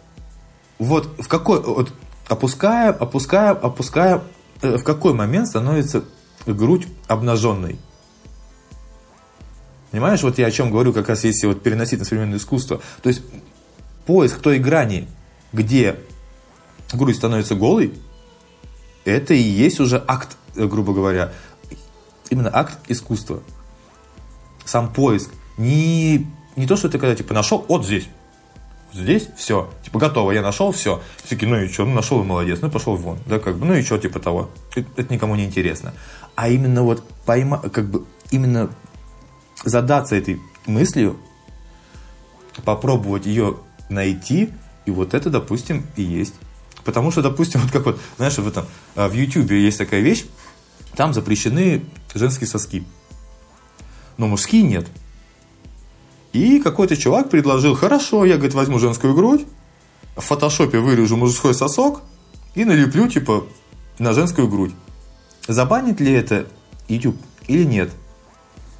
Вот 0.79 1.09
в 1.19 1.29
какой, 1.29 1.61
вот 1.63 1.93
опускаем, 2.29 2.97
опускаем, 2.99 3.59
опускаем, 3.63 4.23
э, 4.63 4.77
в 4.77 4.85
какой 4.85 5.15
момент 5.15 5.49
становится 5.49 6.05
грудь 6.47 6.87
обнаженной? 7.09 7.79
Понимаешь, 9.91 10.23
вот 10.23 10.39
я 10.39 10.47
о 10.47 10.51
чем 10.51 10.71
говорю, 10.71 10.93
как 10.93 11.09
раз 11.09 11.25
если 11.25 11.47
вот 11.47 11.63
переносить 11.63 11.99
на 11.99 12.05
современное 12.05 12.39
искусство. 12.39 12.81
То 13.03 13.09
есть 13.09 13.23
поиск 14.05 14.41
той 14.41 14.59
грани, 14.59 15.09
где 15.53 15.97
грудь 16.93 17.17
становится 17.17 17.55
голой, 17.55 17.95
это 19.05 19.35
и 19.35 19.41
есть 19.41 19.81
уже 19.81 20.03
акт, 20.07 20.37
грубо 20.57 20.93
говоря, 20.93 21.33
именно 22.31 22.51
акт 22.53 22.79
искусства. 22.89 23.43
Сам 24.65 24.93
поиск. 24.93 25.31
Не, 25.59 26.27
не 26.57 26.67
то, 26.67 26.77
что 26.77 26.89
ты 26.89 26.99
когда 26.99 27.15
типа 27.15 27.35
нашел, 27.35 27.65
вот 27.69 27.85
здесь, 27.85 28.09
здесь 28.93 29.29
все, 29.37 29.73
типа 29.85 29.99
готово, 29.99 30.33
я 30.33 30.43
нашел 30.43 30.73
все. 30.73 31.03
Все 31.19 31.29
такие, 31.37 31.49
ну 31.49 31.61
и 31.61 31.69
что, 31.69 31.85
ну 31.85 31.95
нашел 31.95 32.21
и 32.23 32.25
молодец, 32.25 32.61
ну 32.61 32.71
пошел 32.71 32.97
вон, 32.97 33.19
да, 33.27 33.39
как 33.39 33.57
бы, 33.57 33.67
ну 33.67 33.75
и 33.75 33.83
что, 33.83 33.99
типа 33.99 34.19
того. 34.19 34.51
Это, 34.75 34.89
это 34.97 35.15
никому 35.15 35.35
не 35.37 35.45
интересно. 35.45 35.95
А 36.35 36.49
именно 36.49 36.83
вот 36.83 37.09
пойма, 37.25 37.59
как 37.59 37.89
бы, 37.89 38.05
именно 38.31 38.71
задаться 39.65 40.17
этой 40.17 40.41
мыслью, 40.67 41.17
попробовать 42.65 43.27
ее 43.27 43.59
найти, 43.89 44.51
и 44.87 44.91
вот 44.91 45.15
это, 45.15 45.31
допустим, 45.31 45.87
и 45.97 46.03
есть. 46.03 46.35
Потому 46.85 47.11
что, 47.11 47.23
допустим, 47.23 47.61
вот 47.63 47.73
как 47.73 47.85
вот, 47.85 48.01
знаешь, 48.17 48.39
в 48.39 48.47
этом, 48.47 48.67
а, 48.95 49.09
в 49.09 49.13
YouTube 49.13 49.51
есть 49.51 49.79
такая 49.79 50.01
вещь, 50.01 50.25
там 50.97 51.13
запрещены 51.15 51.85
женские 52.15 52.49
соски. 52.49 52.85
Но 54.17 54.27
мужские 54.27 54.63
нет. 54.63 54.89
И 56.33 56.61
какой-то 56.61 56.97
чувак 56.97 57.31
предложил, 57.31 57.75
хорошо, 57.75 58.25
я, 58.25 58.35
говорит, 58.35 58.55
возьму 58.55 58.79
женскую 58.79 59.15
грудь, 59.15 59.47
в 60.17 60.23
фотошопе 60.23 60.79
вырежу 60.79 61.17
мужской 61.17 61.55
сосок 61.55 62.03
и 62.55 62.65
налеплю, 62.65 63.09
типа, 63.09 63.47
на 63.99 64.13
женскую 64.13 64.49
грудь. 64.49 64.75
Забанит 65.47 66.01
ли 66.01 66.13
это 66.13 66.47
YouTube 66.89 67.17
или 67.47 67.65
нет? 67.65 67.91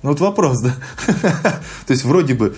Ну 0.03 0.11
вот 0.11 0.21
вопрос, 0.21 0.61
да? 0.61 0.75
То 1.87 1.93
есть 1.93 2.05
вроде 2.05 2.35
бы 2.35 2.57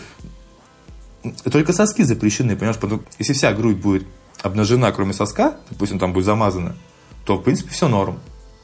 только 1.51 1.73
соски 1.73 2.03
запрещены, 2.03 2.57
понимаешь? 2.57 2.79
Потому, 2.79 3.03
если 3.19 3.33
вся 3.33 3.53
грудь 3.53 3.77
будет 3.77 4.07
обнажена, 4.43 4.91
кроме 4.93 5.13
соска, 5.13 5.57
допустим, 5.71 5.99
там 5.99 6.13
будет 6.13 6.25
замазана, 6.25 6.77
то, 7.25 7.37
в 7.37 7.43
принципе, 7.43 7.71
все 7.71 7.89
норм. 7.89 8.19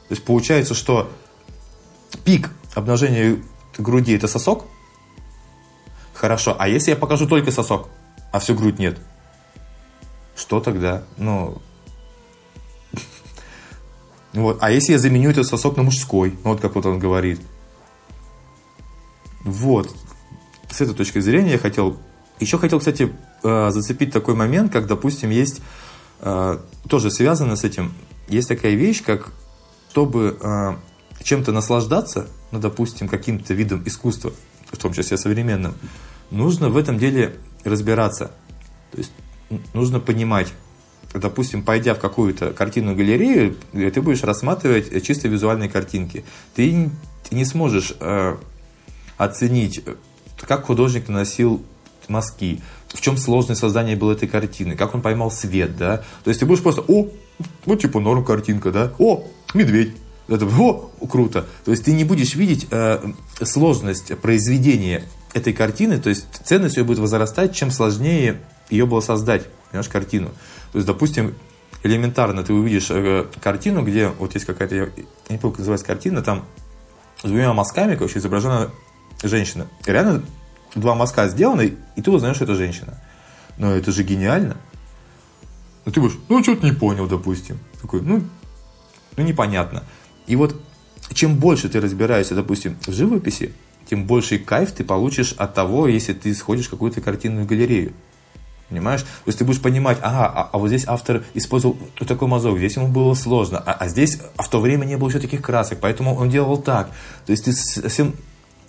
То 0.07 0.13
есть 0.13 0.23
получается, 0.23 0.73
что 0.73 1.11
пик 2.23 2.51
обнажения 2.75 3.37
груди– 3.77 4.13
это 4.15 4.27
сосок, 4.27 4.65
Хорошо, 6.15 6.55
а 6.57 6.69
если 6.69 6.91
я 6.91 6.95
покажу 6.95 7.27
только 7.27 7.51
сосок, 7.51 7.89
а 8.31 8.39
всю 8.39 8.55
грудь 8.55 8.79
нет? 8.79 8.97
Что 10.35 10.61
тогда? 10.61 11.03
Ну, 11.17 11.61
вот. 14.33 14.57
А 14.61 14.71
если 14.71 14.93
я 14.93 14.97
заменю 14.97 15.29
этот 15.29 15.45
сосок 15.45 15.75
на 15.75 15.83
мужской? 15.83 16.31
Ну, 16.43 16.51
вот 16.51 16.61
как 16.61 16.75
вот 16.75 16.85
он 16.85 16.99
говорит. 16.99 17.41
Вот. 19.43 19.93
С 20.71 20.81
этой 20.81 20.95
точки 20.95 21.19
зрения 21.19 21.51
я 21.51 21.59
хотел... 21.59 21.97
Еще 22.39 22.57
хотел, 22.57 22.79
кстати, 22.79 23.13
э, 23.43 23.69
зацепить 23.71 24.11
такой 24.11 24.35
момент, 24.35 24.71
как, 24.71 24.87
допустим, 24.87 25.29
есть... 25.29 25.61
Э, 26.21 26.59
тоже 26.87 27.11
связано 27.11 27.57
с 27.57 27.65
этим. 27.65 27.93
Есть 28.29 28.47
такая 28.47 28.73
вещь, 28.75 29.03
как 29.03 29.31
чтобы 29.95 30.37
э, 30.41 30.73
чем-то 31.23 31.53
наслаждаться, 31.53 32.27
ну, 32.51 32.59
допустим, 32.59 33.07
каким-то 33.07 33.53
видом 33.53 33.81
искусства, 33.85 34.33
в 34.69 34.77
том 34.77 34.91
числе 34.91 35.15
современным, 35.15 35.73
нужно 36.31 36.67
в 36.67 36.75
этом 36.75 36.99
деле 36.99 37.37
разбираться. 37.63 38.31
То 38.91 38.97
есть 38.97 39.13
нужно 39.73 40.01
понимать, 40.01 40.51
допустим, 41.13 41.63
пойдя 41.63 41.93
в 41.93 41.99
какую-то 41.99 42.51
картинную 42.51 42.97
галерею, 42.97 43.55
ты 43.71 44.01
будешь 44.01 44.21
рассматривать 44.23 45.01
чисто 45.01 45.29
визуальные 45.29 45.69
картинки. 45.69 46.25
Ты, 46.55 46.89
ты 47.29 47.35
не 47.35 47.45
сможешь 47.45 47.93
э, 47.97 48.35
оценить, 49.15 49.81
как 50.41 50.65
художник 50.65 51.07
наносил 51.07 51.63
мазки, 52.09 52.61
в 52.87 53.01
чем 53.01 53.17
сложность 53.17 53.61
создания 53.61 53.95
было 53.95 54.13
этой 54.13 54.27
картины, 54.27 54.75
как 54.75 54.95
он 54.95 55.01
поймал 55.01 55.31
свет, 55.31 55.77
да. 55.77 56.03
То 56.23 56.29
есть 56.29 56.39
ты 56.39 56.45
будешь 56.45 56.61
просто, 56.61 56.83
о, 56.87 57.07
ну 57.65 57.75
типа 57.75 57.99
норм 57.99 58.23
картинка, 58.23 58.71
да, 58.71 58.93
о, 58.99 59.23
медведь, 59.53 59.93
это, 60.27 60.45
о, 60.45 60.91
круто. 61.07 61.45
То 61.65 61.71
есть 61.71 61.85
ты 61.85 61.93
не 61.93 62.03
будешь 62.03 62.35
видеть 62.35 62.67
э, 62.71 62.99
сложность 63.41 64.17
произведения 64.19 65.03
этой 65.33 65.53
картины, 65.53 65.99
то 65.99 66.09
есть 66.09 66.25
ценность 66.43 66.77
ее 66.77 66.83
будет 66.83 66.99
возрастать, 66.99 67.55
чем 67.55 67.71
сложнее 67.71 68.39
ее 68.69 68.85
было 68.85 69.01
создать, 69.01 69.47
понимаешь, 69.69 69.89
картину. 69.89 70.29
То 70.71 70.77
есть, 70.77 70.87
допустим, 70.87 71.35
элементарно 71.83 72.43
ты 72.43 72.53
увидишь 72.53 72.87
э, 72.89 73.25
картину, 73.41 73.83
где 73.83 74.07
вот 74.07 74.33
есть 74.33 74.45
какая-то, 74.45 74.75
я 74.75 74.89
не 75.29 75.37
помню, 75.37 75.51
как 75.51 75.59
называется 75.59 75.85
картина, 75.85 76.21
там 76.21 76.45
с 77.19 77.27
двумя 77.27 77.53
мазками, 77.53 77.95
короче, 77.95 78.19
изображена 78.19 78.71
женщина. 79.23 79.67
Реально 79.85 80.23
два 80.75 80.95
мазка 80.95 81.27
сделаны, 81.27 81.75
и 81.95 82.01
ты 82.01 82.11
узнаешь, 82.11 82.35
что 82.35 82.45
это 82.45 82.55
женщина. 82.55 82.95
Но 83.57 83.71
это 83.71 83.91
же 83.91 84.03
гениально. 84.03 84.57
Ну 85.85 85.91
ты 85.91 86.01
будешь, 86.01 86.17
ну 86.29 86.43
что-то 86.43 86.65
не 86.65 86.73
понял, 86.73 87.07
допустим. 87.07 87.59
Такой, 87.81 88.01
ну, 88.01 88.23
ну 89.17 89.23
непонятно. 89.23 89.83
И 90.27 90.35
вот 90.35 90.59
чем 91.13 91.37
больше 91.37 91.69
ты 91.69 91.79
разбираешься, 91.79 92.35
допустим, 92.35 92.77
в 92.85 92.91
живописи, 92.91 93.53
тем 93.89 94.05
больший 94.05 94.39
кайф 94.39 94.71
ты 94.71 94.83
получишь 94.83 95.33
от 95.33 95.53
того, 95.53 95.87
если 95.87 96.13
ты 96.13 96.33
сходишь 96.33 96.67
в 96.67 96.71
какую-то 96.71 97.01
картинную 97.01 97.45
галерею. 97.45 97.93
Понимаешь? 98.69 99.01
То 99.01 99.27
есть 99.27 99.37
ты 99.37 99.45
будешь 99.45 99.61
понимать, 99.61 99.99
ага, 100.01 100.25
а, 100.25 100.49
а 100.51 100.57
вот 100.57 100.69
здесь 100.69 100.85
автор 100.87 101.23
использовал 101.35 101.77
вот 101.99 102.09
такой 102.09 102.27
мазок, 102.27 102.57
здесь 102.57 102.75
ему 102.75 102.87
было 102.87 103.13
сложно, 103.13 103.59
а, 103.59 103.73
а 103.73 103.87
здесь 103.87 104.19
в 104.37 104.49
то 104.49 104.59
время 104.59 104.85
не 104.85 104.97
было 104.97 105.09
еще 105.09 105.19
таких 105.19 105.43
красок, 105.43 105.77
поэтому 105.81 106.15
он 106.15 106.31
делал 106.31 106.57
так. 106.57 106.89
То 107.27 107.31
есть 107.31 107.45
ты 107.45 107.53
совсем 107.53 108.15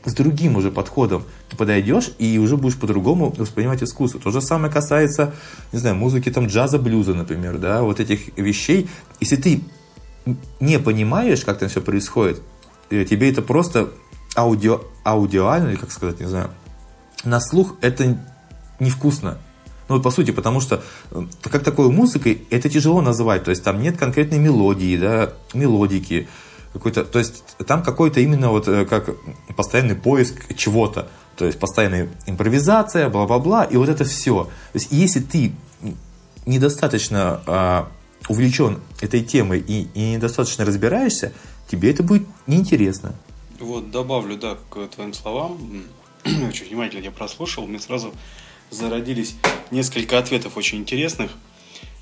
с 0.06 0.14
другим 0.14 0.56
уже 0.56 0.70
подходом 0.70 1.24
ты 1.50 1.56
подойдешь 1.56 2.12
и 2.18 2.38
уже 2.38 2.56
будешь 2.56 2.78
по-другому 2.78 3.34
воспринимать 3.36 3.82
искусство. 3.82 4.20
То 4.20 4.30
же 4.30 4.40
самое 4.40 4.72
касается, 4.72 5.34
не 5.72 5.78
знаю, 5.78 5.96
музыки 5.96 6.30
там 6.30 6.46
джаза, 6.46 6.78
блюза, 6.78 7.12
например, 7.12 7.58
да, 7.58 7.82
вот 7.82 8.00
этих 8.00 8.36
вещей. 8.38 8.88
Если 9.20 9.36
ты 9.36 9.60
не 10.60 10.78
понимаешь, 10.78 11.44
как 11.44 11.58
там 11.58 11.68
все 11.68 11.80
происходит, 11.80 12.40
э, 12.90 13.04
тебе 13.04 13.30
это 13.30 13.42
просто 13.42 13.90
аудио, 14.36 14.82
аудиально, 15.04 15.70
или 15.70 15.76
как 15.76 15.90
сказать, 15.90 16.20
не 16.20 16.26
знаю, 16.26 16.50
на 17.24 17.40
слух 17.40 17.74
это 17.80 18.18
невкусно. 18.78 19.38
Ну, 19.88 19.96
вот 19.96 20.02
по 20.02 20.10
сути, 20.10 20.30
потому 20.30 20.60
что 20.60 20.82
э, 21.10 21.22
как 21.42 21.62
такой 21.62 21.90
музыкой 21.90 22.42
это 22.50 22.68
тяжело 22.68 23.00
называть. 23.02 23.44
То 23.44 23.50
есть 23.50 23.62
там 23.62 23.80
нет 23.80 23.96
конкретной 23.96 24.38
мелодии, 24.38 24.96
да, 24.96 25.32
мелодики. 25.54 26.28
Какой-то, 26.72 27.04
то 27.04 27.18
есть 27.18 27.44
там 27.66 27.82
какой-то 27.82 28.20
именно 28.20 28.50
вот 28.50 28.68
э, 28.68 28.84
как 28.84 29.10
постоянный 29.56 29.94
поиск 29.94 30.54
чего-то. 30.56 31.08
То 31.36 31.44
есть 31.44 31.58
постоянная 31.58 32.08
импровизация, 32.26 33.08
бла-бла-бла, 33.08 33.64
и 33.64 33.76
вот 33.76 33.88
это 33.88 34.04
все. 34.04 34.44
То 34.44 34.50
есть 34.74 34.88
если 34.90 35.20
ты 35.20 35.52
недостаточно 36.46 37.42
а, 37.46 37.88
увлечен 38.28 38.80
этой 39.00 39.22
темой 39.22 39.60
и, 39.60 39.88
и 39.94 40.12
недостаточно 40.14 40.64
разбираешься, 40.64 41.32
тебе 41.68 41.90
это 41.90 42.02
будет 42.02 42.26
неинтересно. 42.46 43.14
Вот 43.58 43.90
добавлю, 43.90 44.36
да, 44.36 44.56
к 44.70 44.86
твоим 44.88 45.12
словам. 45.12 45.84
Очень 46.24 46.66
внимательно 46.68 47.02
я 47.02 47.10
прослушал. 47.10 47.66
Мне 47.66 47.78
сразу 47.78 48.12
зародились 48.70 49.36
несколько 49.70 50.18
ответов 50.18 50.56
очень 50.56 50.78
интересных. 50.78 51.30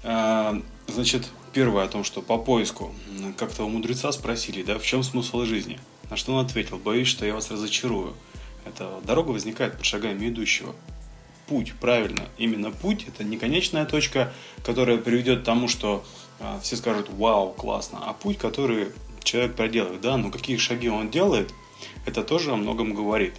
А, 0.04 0.60
значит, 0.86 1.30
первое 1.54 1.84
о 1.84 1.88
том, 1.88 2.04
что 2.04 2.20
по 2.20 2.36
поиску 2.36 2.94
как-то 3.38 3.64
у 3.64 3.68
мудреца 3.68 4.12
спросили, 4.12 4.62
да, 4.62 4.78
в 4.78 4.84
чем 4.84 5.02
смысл 5.02 5.44
жизни? 5.44 5.80
На 6.10 6.16
что 6.16 6.34
он 6.34 6.44
ответил, 6.44 6.76
боюсь, 6.78 7.08
что 7.08 7.24
я 7.24 7.34
вас 7.34 7.50
разочарую. 7.50 8.14
Это 8.66 9.00
дорога 9.04 9.30
возникает 9.30 9.76
под 9.78 9.86
шагами 9.86 10.28
идущего. 10.28 10.74
Путь, 11.46 11.74
правильно, 11.80 12.24
именно 12.38 12.70
путь– 12.70 13.06
это 13.08 13.24
не 13.24 13.36
конечная 13.36 13.86
точка, 13.86 14.32
которая 14.64 14.98
приведет 14.98 15.42
к 15.42 15.44
тому, 15.44 15.68
что 15.68 16.04
а, 16.40 16.58
все 16.60 16.76
скажут 16.76 17.10
«Вау, 17.10 17.52
классно», 17.52 17.98
а 18.02 18.12
путь, 18.14 18.38
который 18.38 18.88
человек 19.22 19.54
проделывает, 19.54 20.00
да, 20.00 20.16
но 20.16 20.30
какие 20.30 20.56
шаги 20.56 20.88
он 20.88 21.10
делает, 21.10 21.52
это 22.06 22.22
тоже 22.22 22.52
о 22.52 22.56
многом 22.56 22.94
говорит. 22.94 23.34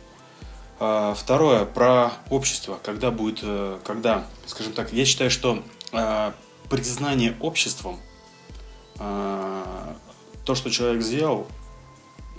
А, 0.79 1.15
второе, 1.15 1.65
про 1.65 2.13
общество. 2.29 2.79
Когда 2.83 3.09
будет, 3.09 3.39
э, 3.41 3.79
когда, 3.83 4.27
скажем 4.45 4.73
так, 4.73 4.93
я 4.93 5.05
считаю, 5.05 5.31
что 5.31 5.63
признание 6.69 7.35
обществом, 7.39 7.99
а, 8.99 9.95
то, 10.45 10.55
что 10.55 10.69
человек 10.69 11.01
сделал, 11.01 11.47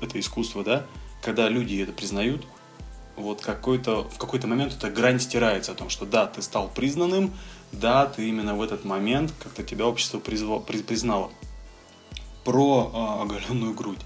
это 0.00 0.18
искусство, 0.18 0.62
да, 0.62 0.86
когда 1.22 1.48
люди 1.48 1.82
это 1.82 1.92
признают, 1.92 2.46
вот 3.16 3.40
какой-то, 3.40 4.04
в 4.04 4.18
какой-то 4.18 4.46
момент 4.46 4.74
эта 4.74 4.90
грань 4.90 5.18
стирается 5.18 5.72
о 5.72 5.74
том, 5.74 5.88
что 5.88 6.04
да, 6.04 6.26
ты 6.26 6.42
стал 6.42 6.68
признанным, 6.68 7.32
да, 7.72 8.06
ты 8.06 8.28
именно 8.28 8.54
в 8.54 8.62
этот 8.62 8.84
момент 8.84 9.32
как-то 9.42 9.62
тебя 9.62 9.86
общество 9.86 10.18
призвало, 10.18 10.60
признало. 10.60 11.30
Про 12.44 12.92
э, 12.94 13.22
оголенную 13.22 13.74
грудь 13.74 13.98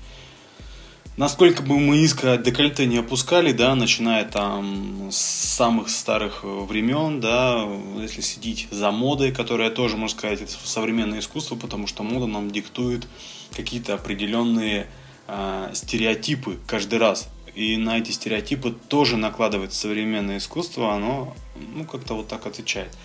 насколько 1.21 1.63
бы 1.63 1.79
мы 1.79 1.99
низко 1.99 2.39
декольте 2.39 2.87
не 2.87 2.97
опускали, 2.97 3.53
да, 3.53 3.75
начиная 3.75 4.25
там 4.25 5.11
с 5.13 5.19
самых 5.19 5.91
старых 5.91 6.45
времен, 6.45 7.21
да, 7.21 7.69
если 7.99 8.23
следить 8.23 8.69
за 8.71 8.91
модой, 8.91 9.31
которая 9.31 9.69
тоже, 9.69 9.99
можно 9.99 10.17
сказать, 10.19 10.41
это 10.41 10.53
современное 10.65 11.19
искусство, 11.19 11.57
потому 11.57 11.87
что 11.87 12.03
мода 12.03 12.27
нам 12.27 12.51
диктует 12.51 13.07
какие-то 13.55 13.93
определенные 13.93 14.87
э, 15.29 15.71
стереотипы 15.75 16.59
каждый 16.67 16.99
раз. 16.99 17.29
И 17.55 17.77
на 17.77 17.99
эти 17.99 18.13
стереотипы 18.13 18.75
тоже 18.89 19.19
накладывается 19.19 19.79
современное 19.79 20.39
искусство, 20.39 20.95
оно 20.95 21.37
ну, 21.75 21.85
как-то 21.85 22.15
вот 22.15 22.29
так 22.29 22.47
отвечает. 22.47 22.97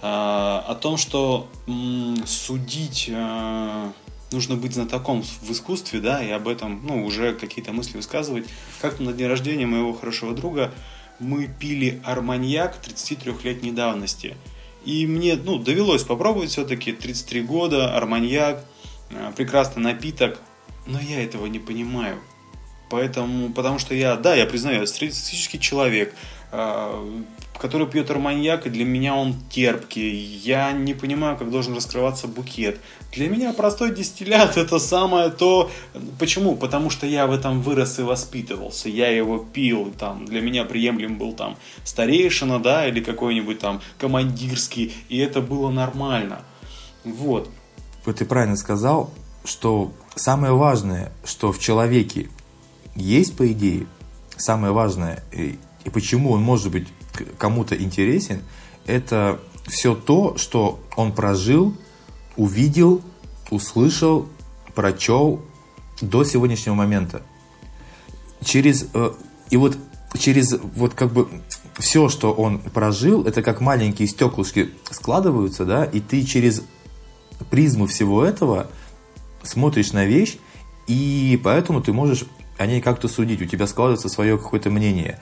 Э, 0.00 0.62
о 0.66 0.74
том, 0.80 0.96
что 0.96 1.50
м, 1.66 2.16
судить 2.26 3.10
э, 3.12 3.92
нужно 4.30 4.56
быть 4.56 4.74
знатоком 4.74 5.22
в 5.22 5.50
искусстве, 5.50 6.00
да, 6.00 6.22
и 6.22 6.30
об 6.30 6.48
этом, 6.48 6.80
ну, 6.86 7.04
уже 7.04 7.34
какие-то 7.34 7.72
мысли 7.72 7.96
высказывать. 7.96 8.46
Как-то 8.80 9.02
на 9.02 9.12
день 9.12 9.26
рождения 9.26 9.66
моего 9.66 9.92
хорошего 9.92 10.34
друга 10.34 10.72
мы 11.18 11.48
пили 11.48 12.00
арманьяк 12.04 12.78
33-летней 12.84 13.72
давности. 13.72 14.36
И 14.84 15.06
мне, 15.06 15.36
ну, 15.36 15.58
довелось 15.58 16.04
попробовать 16.04 16.50
все-таки 16.50 16.92
33 16.92 17.42
года, 17.42 17.96
арманьяк, 17.96 18.64
э, 19.10 19.32
прекрасный 19.36 19.82
напиток, 19.82 20.40
но 20.86 21.00
я 21.00 21.22
этого 21.22 21.46
не 21.46 21.58
понимаю. 21.58 22.18
Поэтому, 22.90 23.52
потому 23.52 23.78
что 23.78 23.94
я, 23.94 24.16
да, 24.16 24.34
я 24.34 24.46
признаю, 24.46 24.80
я 24.80 24.86
среднестатистический 24.86 25.60
человек, 25.60 26.14
который 26.50 27.86
пьет 27.86 28.10
арманьяк, 28.10 28.66
и 28.66 28.70
для 28.70 28.84
меня 28.84 29.14
он 29.14 29.34
терпкий. 29.50 30.14
Я 30.14 30.72
не 30.72 30.94
понимаю, 30.94 31.36
как 31.36 31.50
должен 31.50 31.74
раскрываться 31.74 32.28
букет. 32.28 32.80
Для 33.12 33.28
меня 33.28 33.52
простой 33.52 33.94
дистиллят 33.94 34.56
это 34.56 34.78
самое 34.78 35.30
то... 35.30 35.70
Почему? 36.18 36.56
Потому 36.56 36.88
что 36.90 37.06
я 37.06 37.26
в 37.26 37.32
этом 37.32 37.60
вырос 37.62 37.98
и 37.98 38.02
воспитывался. 38.02 38.88
Я 38.88 39.08
его 39.08 39.38
пил, 39.38 39.92
там, 39.98 40.24
для 40.24 40.40
меня 40.40 40.64
приемлем 40.64 41.18
был 41.18 41.32
там 41.32 41.56
старейшина, 41.84 42.60
да, 42.60 42.86
или 42.86 43.00
какой-нибудь 43.00 43.58
там 43.58 43.80
командирский, 43.98 44.94
и 45.08 45.18
это 45.18 45.40
было 45.40 45.70
нормально. 45.70 46.42
Вот. 47.04 47.50
Вот 48.04 48.16
ты 48.16 48.24
правильно 48.24 48.56
сказал, 48.56 49.10
что 49.44 49.92
самое 50.14 50.52
важное, 50.52 51.12
что 51.24 51.52
в 51.52 51.58
человеке 51.58 52.28
есть, 52.94 53.36
по 53.36 53.50
идее, 53.50 53.86
самое 54.36 54.72
важное, 54.72 55.24
и, 55.84 55.90
почему 55.90 56.32
он 56.32 56.42
может 56.42 56.70
быть 56.70 56.88
кому-то 57.38 57.74
интересен, 57.76 58.42
это 58.86 59.40
все 59.66 59.94
то, 59.94 60.36
что 60.36 60.80
он 60.96 61.12
прожил, 61.12 61.74
увидел, 62.36 63.02
услышал, 63.50 64.28
прочел 64.74 65.40
до 66.00 66.24
сегодняшнего 66.24 66.74
момента. 66.74 67.22
Через 68.44 68.86
э, 68.94 69.12
и 69.50 69.56
вот 69.56 69.76
через 70.16 70.54
вот 70.74 70.94
как 70.94 71.12
бы 71.12 71.28
все, 71.78 72.08
что 72.08 72.32
он 72.32 72.58
прожил, 72.58 73.24
это 73.24 73.42
как 73.42 73.60
маленькие 73.60 74.08
стеклышки 74.08 74.70
складываются, 74.90 75.64
да, 75.64 75.84
и 75.84 76.00
ты 76.00 76.24
через 76.24 76.62
призму 77.50 77.86
всего 77.86 78.24
этого 78.24 78.68
смотришь 79.42 79.92
на 79.92 80.04
вещь, 80.04 80.38
и 80.86 81.38
поэтому 81.42 81.82
ты 81.82 81.92
можешь 81.92 82.24
о 82.56 82.66
ней 82.66 82.80
как-то 82.80 83.08
судить, 83.08 83.42
у 83.42 83.44
тебя 83.44 83.66
складывается 83.66 84.08
свое 84.08 84.38
какое-то 84.38 84.70
мнение. 84.70 85.20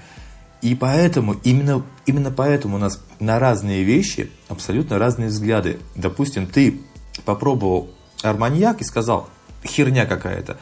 И 0.62 0.74
поэтому, 0.74 1.34
именно, 1.44 1.82
именно 2.06 2.30
поэтому 2.30 2.76
у 2.76 2.78
нас 2.78 3.02
на 3.20 3.38
разные 3.38 3.84
вещи 3.84 4.30
абсолютно 4.48 4.98
разные 4.98 5.28
взгляды. 5.28 5.78
Допустим, 5.94 6.46
ты 6.46 6.80
попробовал 7.24 7.90
арманьяк 8.22 8.80
и 8.80 8.84
сказал, 8.84 9.28
херня 9.64 10.06
какая-то. 10.06 10.56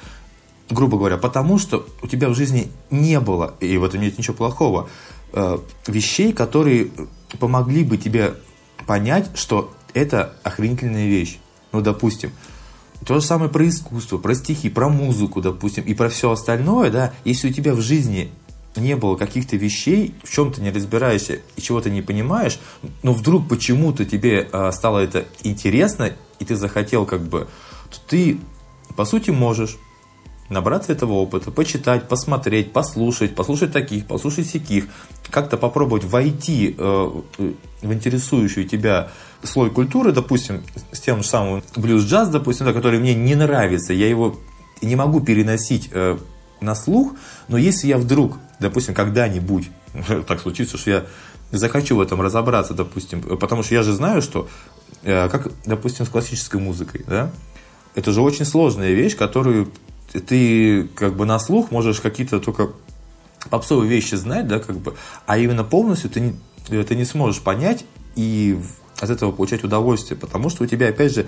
Грубо 0.70 0.98
говоря, 0.98 1.18
потому 1.18 1.59
что 1.59 1.87
у 2.02 2.07
тебя 2.07 2.28
в 2.28 2.35
жизни 2.35 2.70
не 2.90 3.20
было, 3.20 3.54
и 3.61 3.76
в 3.76 3.85
этом 3.85 4.00
нет 4.00 4.18
ничего 4.18 4.35
плохого, 4.35 4.88
э, 5.33 5.59
вещей, 5.87 6.33
которые 6.33 6.90
помогли 7.38 7.85
бы 7.85 7.96
тебе 7.96 8.35
понять, 8.87 9.30
что 9.35 9.74
это 9.92 10.37
охренительная 10.42 11.07
вещь. 11.07 11.38
Ну, 11.72 11.80
допустим, 11.80 12.33
то 13.04 13.20
же 13.20 13.20
самое 13.20 13.50
про 13.50 13.68
искусство, 13.68 14.18
про 14.18 14.35
стихи, 14.35 14.70
про 14.70 14.88
музыку, 14.88 15.42
допустим, 15.42 15.85
и 15.85 15.94
про 15.94 16.09
все 16.09 16.30
остальное, 16.30 16.90
да, 16.90 17.12
если 17.24 17.50
у 17.50 17.52
тебя 17.52 17.74
в 17.74 17.80
жизни 17.80 18.30
не 18.77 18.97
было 18.97 19.17
каких-то 19.17 19.57
вещей, 19.57 20.15
в 20.23 20.31
чем 20.31 20.53
ты 20.53 20.61
не 20.61 20.71
разбираешься 20.71 21.41
и 21.57 21.63
чего 21.63 21.81
ты 21.81 21.91
не 21.91 22.03
понимаешь, 22.03 22.59
но 23.03 23.13
вдруг 23.13 23.49
почему-то 23.49 24.05
тебе 24.05 24.49
а, 24.53 24.73
стало 24.73 24.99
это 24.99 25.27
интересно, 25.43 26.13
и 26.39 26.45
ты 26.45 26.57
захотел 26.57 27.07
как 27.07 27.23
бы, 27.23 27.49
то 27.91 27.97
ты, 28.09 28.39
по 28.97 29.05
сути, 29.05 29.31
можешь 29.31 29.77
набраться 30.49 30.93
этого 30.93 31.15
опыта, 31.15 31.51
почитать, 31.51 32.09
посмотреть, 32.09 32.73
послушать, 32.73 33.35
послушать 33.35 33.73
таких, 33.73 34.07
послушать 34.07 34.47
всяких, 34.47 34.87
как-то 35.31 35.57
попробовать 35.57 36.05
войти 36.05 36.75
э, 36.77 37.11
в 37.83 37.93
интересующую 37.93 38.69
тебя 38.69 39.11
слой 39.43 39.71
культуры, 39.71 40.13
допустим, 40.13 40.63
с 40.93 41.01
тем 41.01 41.23
же 41.23 41.29
самым 41.29 41.63
блюз-джаз, 41.77 42.29
допустим, 42.29 42.67
который 42.73 42.99
мне 42.99 43.15
не 43.15 43.35
нравится, 43.35 43.93
я 43.93 44.09
его 44.09 44.39
не 44.83 44.97
могу 44.97 45.21
переносить 45.21 45.89
э, 45.93 46.19
на 46.64 46.74
слух, 46.74 47.14
но 47.48 47.59
если 47.59 47.87
я 47.87 47.98
вдруг, 47.98 48.38
допустим, 48.61 48.94
когда-нибудь 48.94 49.70
так 50.27 50.40
случится, 50.40 50.79
что 50.79 50.90
я 50.90 51.07
захочу 51.50 51.96
в 51.96 52.00
этом 52.00 52.20
разобраться, 52.20 52.74
допустим, 52.74 53.22
потому 53.22 53.62
что 53.62 53.74
я 53.74 53.83
же 53.83 53.92
знаю, 53.92 54.22
что, 54.22 54.48
э, 55.03 55.29
как, 55.29 55.53
допустим, 55.64 56.07
с 56.07 56.09
классической 56.09 56.61
музыкой, 56.61 57.05
да, 57.07 57.31
это 57.94 58.12
же 58.12 58.20
очень 58.20 58.44
сложная 58.44 58.92
вещь, 58.92 59.16
которую 59.16 59.70
ты 60.12 60.85
как 60.94 61.16
бы 61.16 61.27
на 61.27 61.38
слух 61.38 61.70
можешь 61.70 62.00
какие-то 62.00 62.40
только 62.40 62.70
попсовые 63.50 63.88
вещи 63.88 64.14
знать, 64.14 64.46
да, 64.46 64.59
как 64.59 64.77
бы, 64.79 64.94
а 65.27 65.38
именно 65.38 65.64
полностью 65.64 66.11
ты 66.11 66.20
не, 66.20 66.83
ты 66.83 66.94
не 66.94 67.05
сможешь 67.05 67.42
понять 67.42 67.85
и 68.16 68.59
от 69.00 69.11
этого 69.11 69.33
получать 69.33 69.64
удовольствие, 69.64 70.18
потому 70.18 70.48
что 70.50 70.64
у 70.64 70.66
тебя, 70.66 70.88
опять 70.88 71.14
же, 71.14 71.27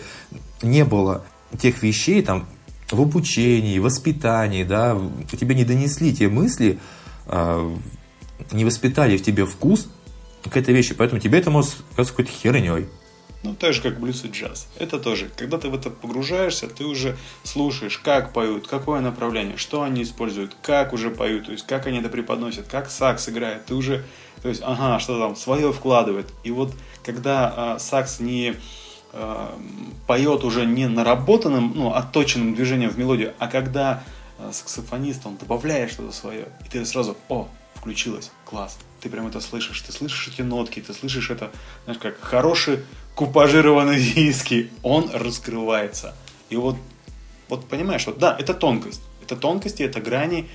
не 0.63 0.85
было 0.85 1.25
тех 1.59 1.83
вещей, 1.83 2.23
там, 2.23 2.49
в 2.91 3.01
обучении, 3.01 3.79
воспитании, 3.79 4.65
да, 4.65 4.95
у 4.95 5.37
тебя 5.37 5.55
не 5.55 5.65
донесли 5.65 6.15
те 6.15 6.29
мысли, 6.29 6.79
э, 7.27 7.77
не 8.53 8.65
воспитали 8.65 9.17
в 9.17 9.23
тебе 9.23 9.47
вкус 9.47 9.89
к 10.49 10.57
этой 10.57 10.75
вещи, 10.75 10.95
поэтому 10.95 11.21
тебе 11.21 11.39
это 11.39 11.51
может 11.51 11.75
казаться 11.91 12.13
какой-то 12.13 12.31
херней. 12.31 12.87
Ну, 13.43 13.55
так 13.55 13.75
же, 13.75 13.83
как 13.83 14.01
блюз 14.01 14.25
и 14.25 14.29
джаз. 14.29 14.67
Это 14.79 14.99
тоже. 14.99 15.31
Когда 15.37 15.59
ты 15.59 15.69
в 15.69 15.75
это 15.75 15.91
погружаешься, 15.91 16.69
ты 16.69 16.85
уже 16.85 17.17
слушаешь, 17.45 17.99
как 17.99 18.33
поют, 18.33 18.67
какое 18.67 19.01
направление, 19.01 19.57
что 19.57 19.83
они 19.83 20.03
используют, 20.03 20.57
как 20.63 20.93
уже 20.93 21.11
поют, 21.11 21.47
то 21.47 21.53
есть 21.53 21.65
как 21.65 21.87
они 21.87 21.99
это 21.99 22.09
преподносят, 22.09 22.67
как 22.67 22.91
сакс 22.91 23.29
играет. 23.29 23.67
Ты 23.67 23.75
уже, 23.75 24.05
то 24.43 24.49
есть, 24.49 24.63
ага, 24.65 24.99
что 24.99 25.21
там, 25.21 25.37
свое 25.37 25.73
вкладывает. 25.73 26.27
И 26.43 26.51
вот 26.51 26.73
когда 27.05 27.53
а, 27.57 27.79
сакс 27.79 28.19
не 28.19 28.57
поет 30.07 30.45
уже 30.45 30.67
не 30.67 30.89
наработанным, 30.89 31.73
ну, 31.75 31.93
отточенным 31.93 32.55
движением 32.55 32.91
в 32.91 32.99
мелодию, 32.99 33.35
а 33.39 33.49
когда 33.49 34.03
а, 34.39 34.53
саксофонист, 34.53 35.27
он 35.27 35.37
добавляет 35.37 35.91
что-то 35.91 36.13
свое, 36.13 36.49
и 36.65 36.69
ты 36.69 36.85
сразу, 36.85 37.17
о, 37.29 37.49
включилось, 37.75 38.31
класс, 38.45 38.79
ты 39.01 39.09
прям 39.09 39.27
это 39.27 39.41
слышишь, 39.41 39.81
ты 39.81 39.93
слышишь 39.93 40.29
эти 40.29 40.43
нотки, 40.43 40.81
ты 40.81 40.93
слышишь 40.93 41.31
это, 41.31 41.51
знаешь, 41.85 42.01
как 42.01 42.21
хороший 42.21 42.81
купажированный 43.15 43.99
виски, 43.99 44.71
он 44.83 45.11
раскрывается. 45.13 46.15
И 46.51 46.57
вот, 46.57 46.77
вот 47.49 47.67
понимаешь, 47.67 48.07
вот 48.07 48.19
да, 48.19 48.37
это 48.39 48.55
тонкость. 48.55 49.01
Это 49.23 49.35
тонкости, 49.35 49.83
это 49.83 50.01
грани. 50.01 50.49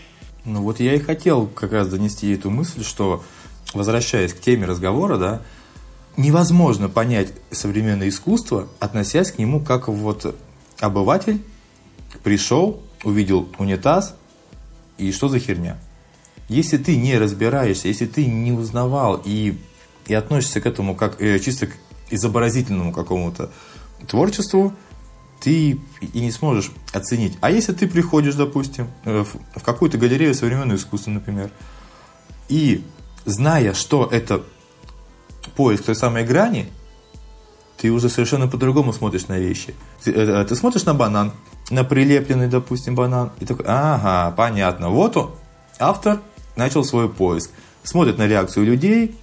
Ну 0.46 0.62
вот 0.62 0.80
я 0.80 0.94
и 0.94 1.00
хотел 1.00 1.48
как 1.48 1.74
раз 1.74 1.90
донести 1.90 2.32
эту 2.34 2.50
мысль, 2.50 2.84
что, 2.86 3.24
возвращаясь 3.74 4.34
к 4.34 4.40
теме 4.40 4.66
разговора, 4.66 5.18
да, 5.18 5.42
невозможно 6.18 6.90
понять 6.90 7.34
современное 7.52 8.10
искусство, 8.10 8.68
относясь 8.80 9.32
к 9.32 9.38
нему 9.38 9.60
как 9.60 9.88
вот 9.88 10.36
обыватель 10.80 11.42
пришел, 12.24 12.82
увидел 13.04 13.48
унитаз, 13.58 14.16
и 14.98 15.12
что 15.12 15.30
за 15.30 15.40
херня? 15.40 15.78
Если 16.48 16.78
ты 16.78 16.98
не 16.98 17.18
разбираешься, 17.18 17.88
если 17.88 18.06
ты 18.06 18.26
не 18.26 18.52
узнавал 18.52 19.22
и, 19.24 19.58
и 20.08 20.14
относишься 20.14 20.60
к 20.60 20.66
этому 20.66 20.96
как 20.96 21.22
э, 21.22 21.40
чисто 21.40 21.70
изобразительному 22.10 22.92
какому-то 22.92 23.52
творчеству, 24.08 24.74
ты 25.40 25.80
и 26.02 26.20
не 26.20 26.32
сможешь 26.32 26.72
оценить. 26.94 27.38
А 27.42 27.50
если 27.50 27.74
ты 27.74 27.88
приходишь, 27.88 28.36
допустим, 28.36 28.90
э, 29.06 29.24
в 29.56 29.64
какую-то 29.64 29.98
галерею 29.98 30.36
современного 30.36 30.78
искусства, 30.78 31.12
например, 31.12 31.52
и 32.50 32.84
зная, 33.26 33.74
что 33.74 34.08
это 34.12 34.44
поиск 35.56 35.86
той 35.86 35.96
самой 35.96 36.24
грани, 36.24 36.68
ты 37.78 37.92
уже 37.92 38.10
совершенно 38.10 38.48
по-другому 38.48 38.94
смотришь 38.94 39.28
на 39.28 39.40
вещи. 39.40 39.74
Ты, 40.04 40.12
э, 40.12 40.46
ты 40.46 40.56
смотришь 40.56 40.86
на 40.86 40.94
банан, 40.94 41.32
на 41.72 41.84
прилепленный, 41.84 42.48
допустим, 42.48 42.96
банан, 42.96 43.32
и 43.40 43.46
такой, 43.46 43.66
ага, 43.68 44.34
понятно, 44.36 44.90
вот 44.90 45.18
он, 45.18 45.32
автор 45.80 46.20
начал 46.56 46.84
свой 46.84 47.10
поиск. 47.10 47.50
Смотрит 47.84 48.18
на 48.18 48.28
реакцию 48.28 48.66
людей, 48.66 49.16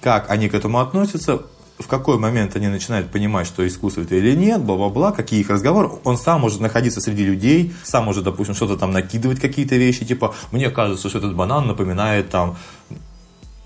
как 0.00 0.30
они 0.30 0.48
к 0.48 0.54
этому 0.54 0.80
относятся, 0.80 1.42
в 1.78 1.88
какой 1.88 2.18
момент 2.18 2.56
они 2.56 2.68
начинают 2.68 3.10
понимать, 3.10 3.46
что 3.46 3.66
искусство 3.66 4.00
это 4.00 4.14
или 4.14 4.34
нет, 4.34 4.62
бла-бла-бла, 4.62 5.12
какие 5.12 5.40
их 5.40 5.50
разговоры, 5.50 5.90
он 6.04 6.16
сам 6.16 6.40
может 6.40 6.60
находиться 6.60 7.00
среди 7.00 7.24
людей, 7.24 7.74
сам 7.84 8.04
может, 8.04 8.24
допустим, 8.24 8.54
что-то 8.54 8.76
там 8.76 8.92
накидывать, 8.92 9.40
какие-то 9.40 9.76
вещи, 9.76 10.04
типа, 10.04 10.34
мне 10.52 10.70
кажется, 10.70 11.08
что 11.08 11.18
этот 11.18 11.34
банан 11.34 11.66
напоминает 11.66 12.30
там 12.30 12.56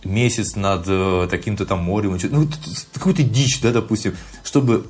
месяц 0.05 0.57
над 0.57 0.85
э, 0.87 1.29
таким-то 1.31 1.67
там 1.67 1.81
морем, 1.81 2.19
ну, 2.31 2.49
какую-то 2.95 3.23
дичь, 3.23 3.61
да, 3.61 3.73
допустим, 3.73 4.15
чтобы 4.43 4.87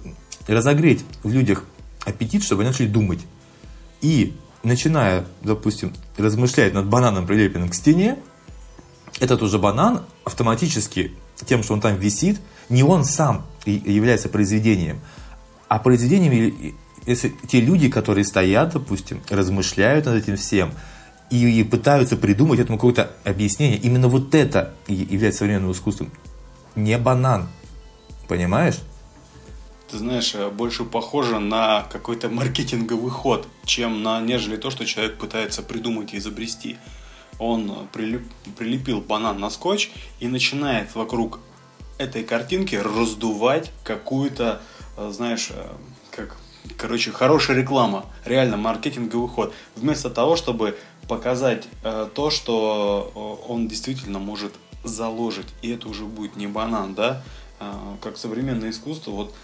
разогреть 0.47 1.05
в 1.23 1.33
людях 1.33 1.65
аппетит, 2.05 2.45
чтобы 2.45 2.63
они 2.63 2.71
начали 2.71 2.87
думать. 2.87 3.21
И 4.01 4.35
начиная, 4.63 5.27
допустим, 5.43 5.93
размышлять 6.17 6.75
над 6.75 6.87
бананом, 6.87 7.27
прилепленным 7.27 7.69
к 7.69 7.75
стене, 7.75 8.19
этот 9.19 9.43
уже 9.43 9.59
банан 9.59 10.03
автоматически 10.25 11.13
тем, 11.47 11.63
что 11.63 11.75
он 11.75 11.81
там 11.81 11.97
висит, 11.97 12.41
не 12.69 12.83
он 12.83 13.05
сам 13.05 13.47
является 13.65 14.29
произведением, 14.29 15.01
а 15.69 15.79
произведением 15.79 16.75
если 17.07 17.33
те 17.49 17.61
люди, 17.61 17.89
которые 17.89 18.25
стоят, 18.25 18.73
допустим, 18.73 19.23
размышляют 19.29 20.07
над 20.07 20.17
этим 20.17 20.37
всем 20.37 20.73
и, 21.31 21.61
и 21.61 21.65
пытаются 21.65 22.17
придумать 22.17 22.61
этому 22.61 22.79
какое-то 22.79 23.13
объяснение, 23.25 23.79
именно 23.79 24.09
вот 24.09 24.35
это 24.35 24.75
является 24.89 25.41
современным 25.41 25.73
искусством. 25.73 26.11
Не 26.77 26.99
банан. 26.99 27.49
Понимаешь? 28.29 28.77
Ты 29.91 29.99
знаешь, 29.99 30.35
э, 30.37 30.49
больше 30.51 30.85
похоже 30.85 31.41
на 31.41 31.83
какой-то 31.91 32.29
маркетинговый 32.29 33.11
ход, 33.11 33.49
чем 33.65 34.03
на 34.05 34.21
нежели 34.21 34.57
то, 34.57 34.71
что 34.71 34.87
человек 34.87 35.19
пытается 35.19 35.63
придумать 35.63 36.15
и 36.15 36.19
изобрести. 36.19 36.77
Он 37.41 37.89
прилеп, 37.93 38.23
прилепил 38.57 39.01
банан 39.01 39.41
на 39.41 39.51
скотч 39.51 39.91
и 40.21 40.29
начинает 40.29 40.95
вокруг 40.95 41.41
этой 41.99 42.23
картинки 42.23 42.77
раздувать 42.77 43.73
какую-то, 43.83 44.63
э, 44.97 45.11
знаешь, 45.13 45.49
э, 45.51 45.67
как, 46.13 46.37
короче, 46.77 47.11
хорошая 47.11 47.57
реклама, 47.57 48.07
реально 48.25 48.57
маркетинговый 48.59 49.29
ход. 49.29 49.53
Вместо 49.75 50.09
того, 50.09 50.37
чтобы 50.37 50.79
показать 51.11 51.67
э, 51.83 52.09
то, 52.15 52.31
что 52.31 53.43
он 53.49 53.67
действительно 53.67 54.21
может 54.21 54.53
заложить, 54.85 55.49
и 55.61 55.71
это 55.73 55.89
уже 55.89 56.05
будет 56.05 56.37
не 56.37 56.47
банан, 56.47 56.95
да, 56.95 57.23
как 58.01 58.17
современное 58.17 58.71
искусство, 58.71 59.11
вот 59.11 59.35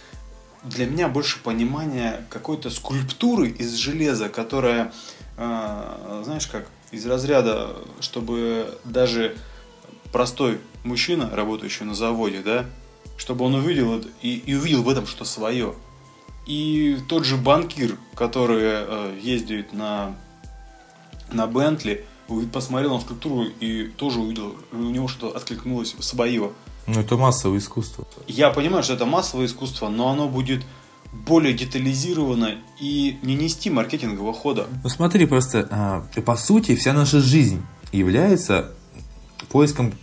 для 0.63 0.87
меня 0.87 1.09
больше 1.09 1.43
понимание 1.43 2.25
какой-то 2.31 2.71
скульптуры 2.71 3.49
из 3.49 3.75
железа, 3.75 4.31
которая, 4.31 4.93
знаешь, 5.37 6.47
как 6.47 6.67
из 6.93 7.05
разряда, 7.05 7.77
чтобы 8.01 8.79
даже 8.85 9.37
простой 10.13 10.61
мужчина, 10.85 11.29
работающий 11.31 11.85
на 11.85 11.95
заводе, 11.95 12.41
да, 12.43 12.65
чтобы 13.19 13.45
он 13.45 13.55
увидел 13.55 13.99
это 13.99 14.09
и, 14.23 14.37
и 14.37 14.55
увидел 14.55 14.83
в 14.83 14.89
этом 14.89 15.07
что 15.07 15.25
свое. 15.27 15.75
И 16.47 16.99
тот 17.09 17.25
же 17.25 17.37
банкир, 17.37 17.97
который 18.15 18.63
э, 18.63 19.19
ездит 19.21 19.73
на, 19.73 20.17
на 21.33 21.47
Бентли, 21.47 22.05
посмотрел 22.53 22.95
на 22.95 23.01
скульптуру 23.01 23.45
и 23.61 23.85
тоже 23.97 24.21
увидел, 24.21 24.57
у 24.73 24.77
него 24.77 25.09
что-то 25.09 25.37
откликнулось 25.37 25.95
свое. 26.01 26.51
Ну, 26.87 27.01
это 27.01 27.17
массовое 27.17 27.59
искусство. 27.59 28.07
Я 28.27 28.51
понимаю, 28.51 28.83
что 28.83 28.95
это 28.95 29.07
массовое 29.07 29.47
искусство, 29.47 29.89
но 29.89 30.11
оно 30.11 30.29
будет 30.29 30.65
более 31.13 31.55
детализировано 31.55 32.57
и 32.81 33.19
не 33.23 33.35
нести 33.35 33.71
маркетингового 33.71 34.33
хода. 34.33 34.67
Ну 34.83 34.89
смотри, 34.89 35.27
просто 35.27 35.67
а, 35.71 36.07
по 36.21 36.37
сути 36.37 36.77
вся 36.77 36.93
наша 36.93 37.21
жизнь 37.21 37.63
является 37.93 38.73
поиском 39.49 39.95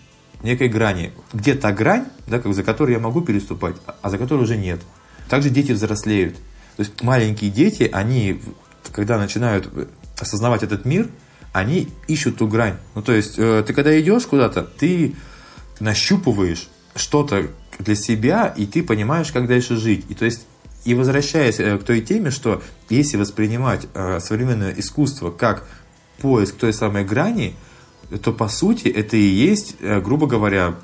некой 0.42 0.68
грани. 0.68 1.14
Где 1.32 1.56
та 1.56 1.72
грань, 1.72 2.06
да, 2.28 2.40
как, 2.40 2.54
за 2.54 2.64
которую 2.64 2.96
я 2.96 3.02
могу 3.02 3.22
переступать, 3.22 3.76
а 4.02 4.10
за 4.10 4.18
которую 4.18 4.44
уже 4.44 4.58
нет. 4.58 4.82
Также 5.30 5.50
дети 5.50 5.72
взрослеют. 5.72 6.36
То 6.76 6.84
есть 6.84 7.02
маленькие 7.02 7.52
дети, 7.52 7.90
они, 7.92 8.42
когда 8.92 9.18
начинают 9.18 9.70
осознавать 10.24 10.64
этот 10.64 10.86
мир, 10.86 11.10
они 11.52 11.90
ищут 12.08 12.38
ту 12.38 12.48
грань. 12.48 12.78
Ну, 12.96 13.02
то 13.02 13.14
есть, 13.14 13.36
э, 13.38 13.64
ты 13.66 13.74
когда 13.74 14.00
идешь 14.00 14.26
куда-то, 14.26 14.64
ты 14.64 15.16
нащупываешь 15.80 16.70
что-то 16.96 17.48
для 17.80 17.96
себя, 17.96 18.48
и 18.48 18.66
ты 18.66 18.84
понимаешь, 18.84 19.32
как 19.32 19.48
дальше 19.48 19.76
жить. 19.78 20.06
И 20.10 20.16
то 20.16 20.26
есть, 20.26 20.48
и 20.86 20.96
возвращаясь 20.96 21.60
э, 21.60 21.78
к 21.78 21.84
той 21.84 22.02
теме, 22.02 22.32
что 22.32 22.62
если 22.90 23.18
воспринимать 23.18 23.88
э, 23.94 24.20
современное 24.20 24.74
искусство 24.78 25.32
как 25.32 25.68
поиск 26.20 26.56
той 26.56 26.74
самой 26.74 27.06
грани, 27.06 27.56
то 28.24 28.34
по 28.34 28.48
сути 28.48 28.88
это 28.88 29.18
и 29.18 29.24
есть, 29.24 29.76
э, 29.80 30.02
грубо 30.02 30.28
говоря, 30.28 30.76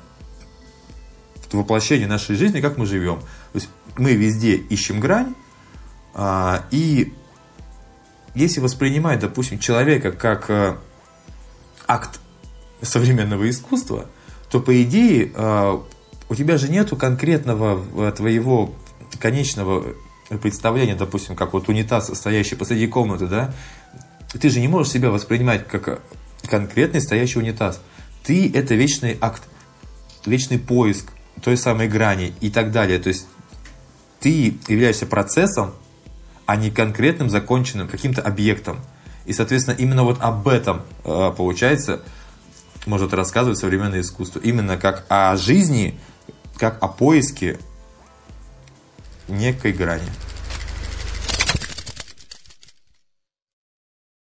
воплощение 1.52 2.06
нашей 2.06 2.36
жизни, 2.36 2.60
как 2.60 2.76
мы 2.78 2.86
живем. 2.86 3.18
То 3.52 3.58
есть 3.58 3.68
мы 3.98 4.14
везде 4.14 4.54
ищем 4.54 5.00
грань, 5.00 5.34
а, 6.14 6.64
и 6.70 7.12
если 8.34 8.60
воспринимать, 8.60 9.20
допустим, 9.20 9.58
человека 9.58 10.12
как 10.12 10.50
а, 10.50 10.78
акт 11.86 12.20
современного 12.82 13.48
искусства, 13.50 14.06
то 14.50 14.60
по 14.60 14.82
идее 14.82 15.32
а, 15.34 15.82
у 16.28 16.34
тебя 16.34 16.58
же 16.58 16.68
нету 16.68 16.96
конкретного 16.96 18.12
твоего 18.12 18.74
конечного 19.18 19.94
представления, 20.40 20.94
допустим, 20.94 21.34
как 21.34 21.52
вот 21.52 21.68
унитаз, 21.68 22.16
стоящий 22.16 22.54
посреди 22.54 22.86
комнаты, 22.86 23.26
да, 23.26 23.52
ты 24.32 24.48
же 24.48 24.60
не 24.60 24.68
можешь 24.68 24.92
себя 24.92 25.10
воспринимать 25.10 25.66
как 25.66 26.00
конкретный 26.48 27.00
стоящий 27.00 27.40
унитаз. 27.40 27.80
Ты– 28.22 28.50
это 28.54 28.74
вечный 28.74 29.18
акт, 29.20 29.42
вечный 30.24 30.58
поиск 30.58 31.10
той 31.42 31.56
самой 31.56 31.88
грани 31.88 32.32
и 32.40 32.50
так 32.50 32.70
далее. 32.70 32.98
То 32.98 33.08
есть 33.08 33.26
ты 34.20 34.56
являешься 34.68 35.06
процессом, 35.06 35.74
а 36.50 36.56
не 36.56 36.72
конкретным 36.72 37.30
законченным 37.30 37.86
каким-то 37.86 38.22
объектом. 38.22 38.80
И, 39.24 39.32
соответственно, 39.32 39.76
именно 39.76 40.02
вот 40.02 40.20
об 40.20 40.48
этом, 40.48 40.82
э, 41.04 41.32
получается, 41.36 42.00
может 42.86 43.14
рассказывать 43.14 43.56
современное 43.56 44.00
искусство. 44.00 44.40
Именно 44.40 44.76
как 44.76 45.04
о 45.08 45.36
жизни, 45.36 45.96
как 46.56 46.82
о 46.82 46.88
поиске 46.88 47.60
некой 49.28 49.72
грани. 49.72 50.10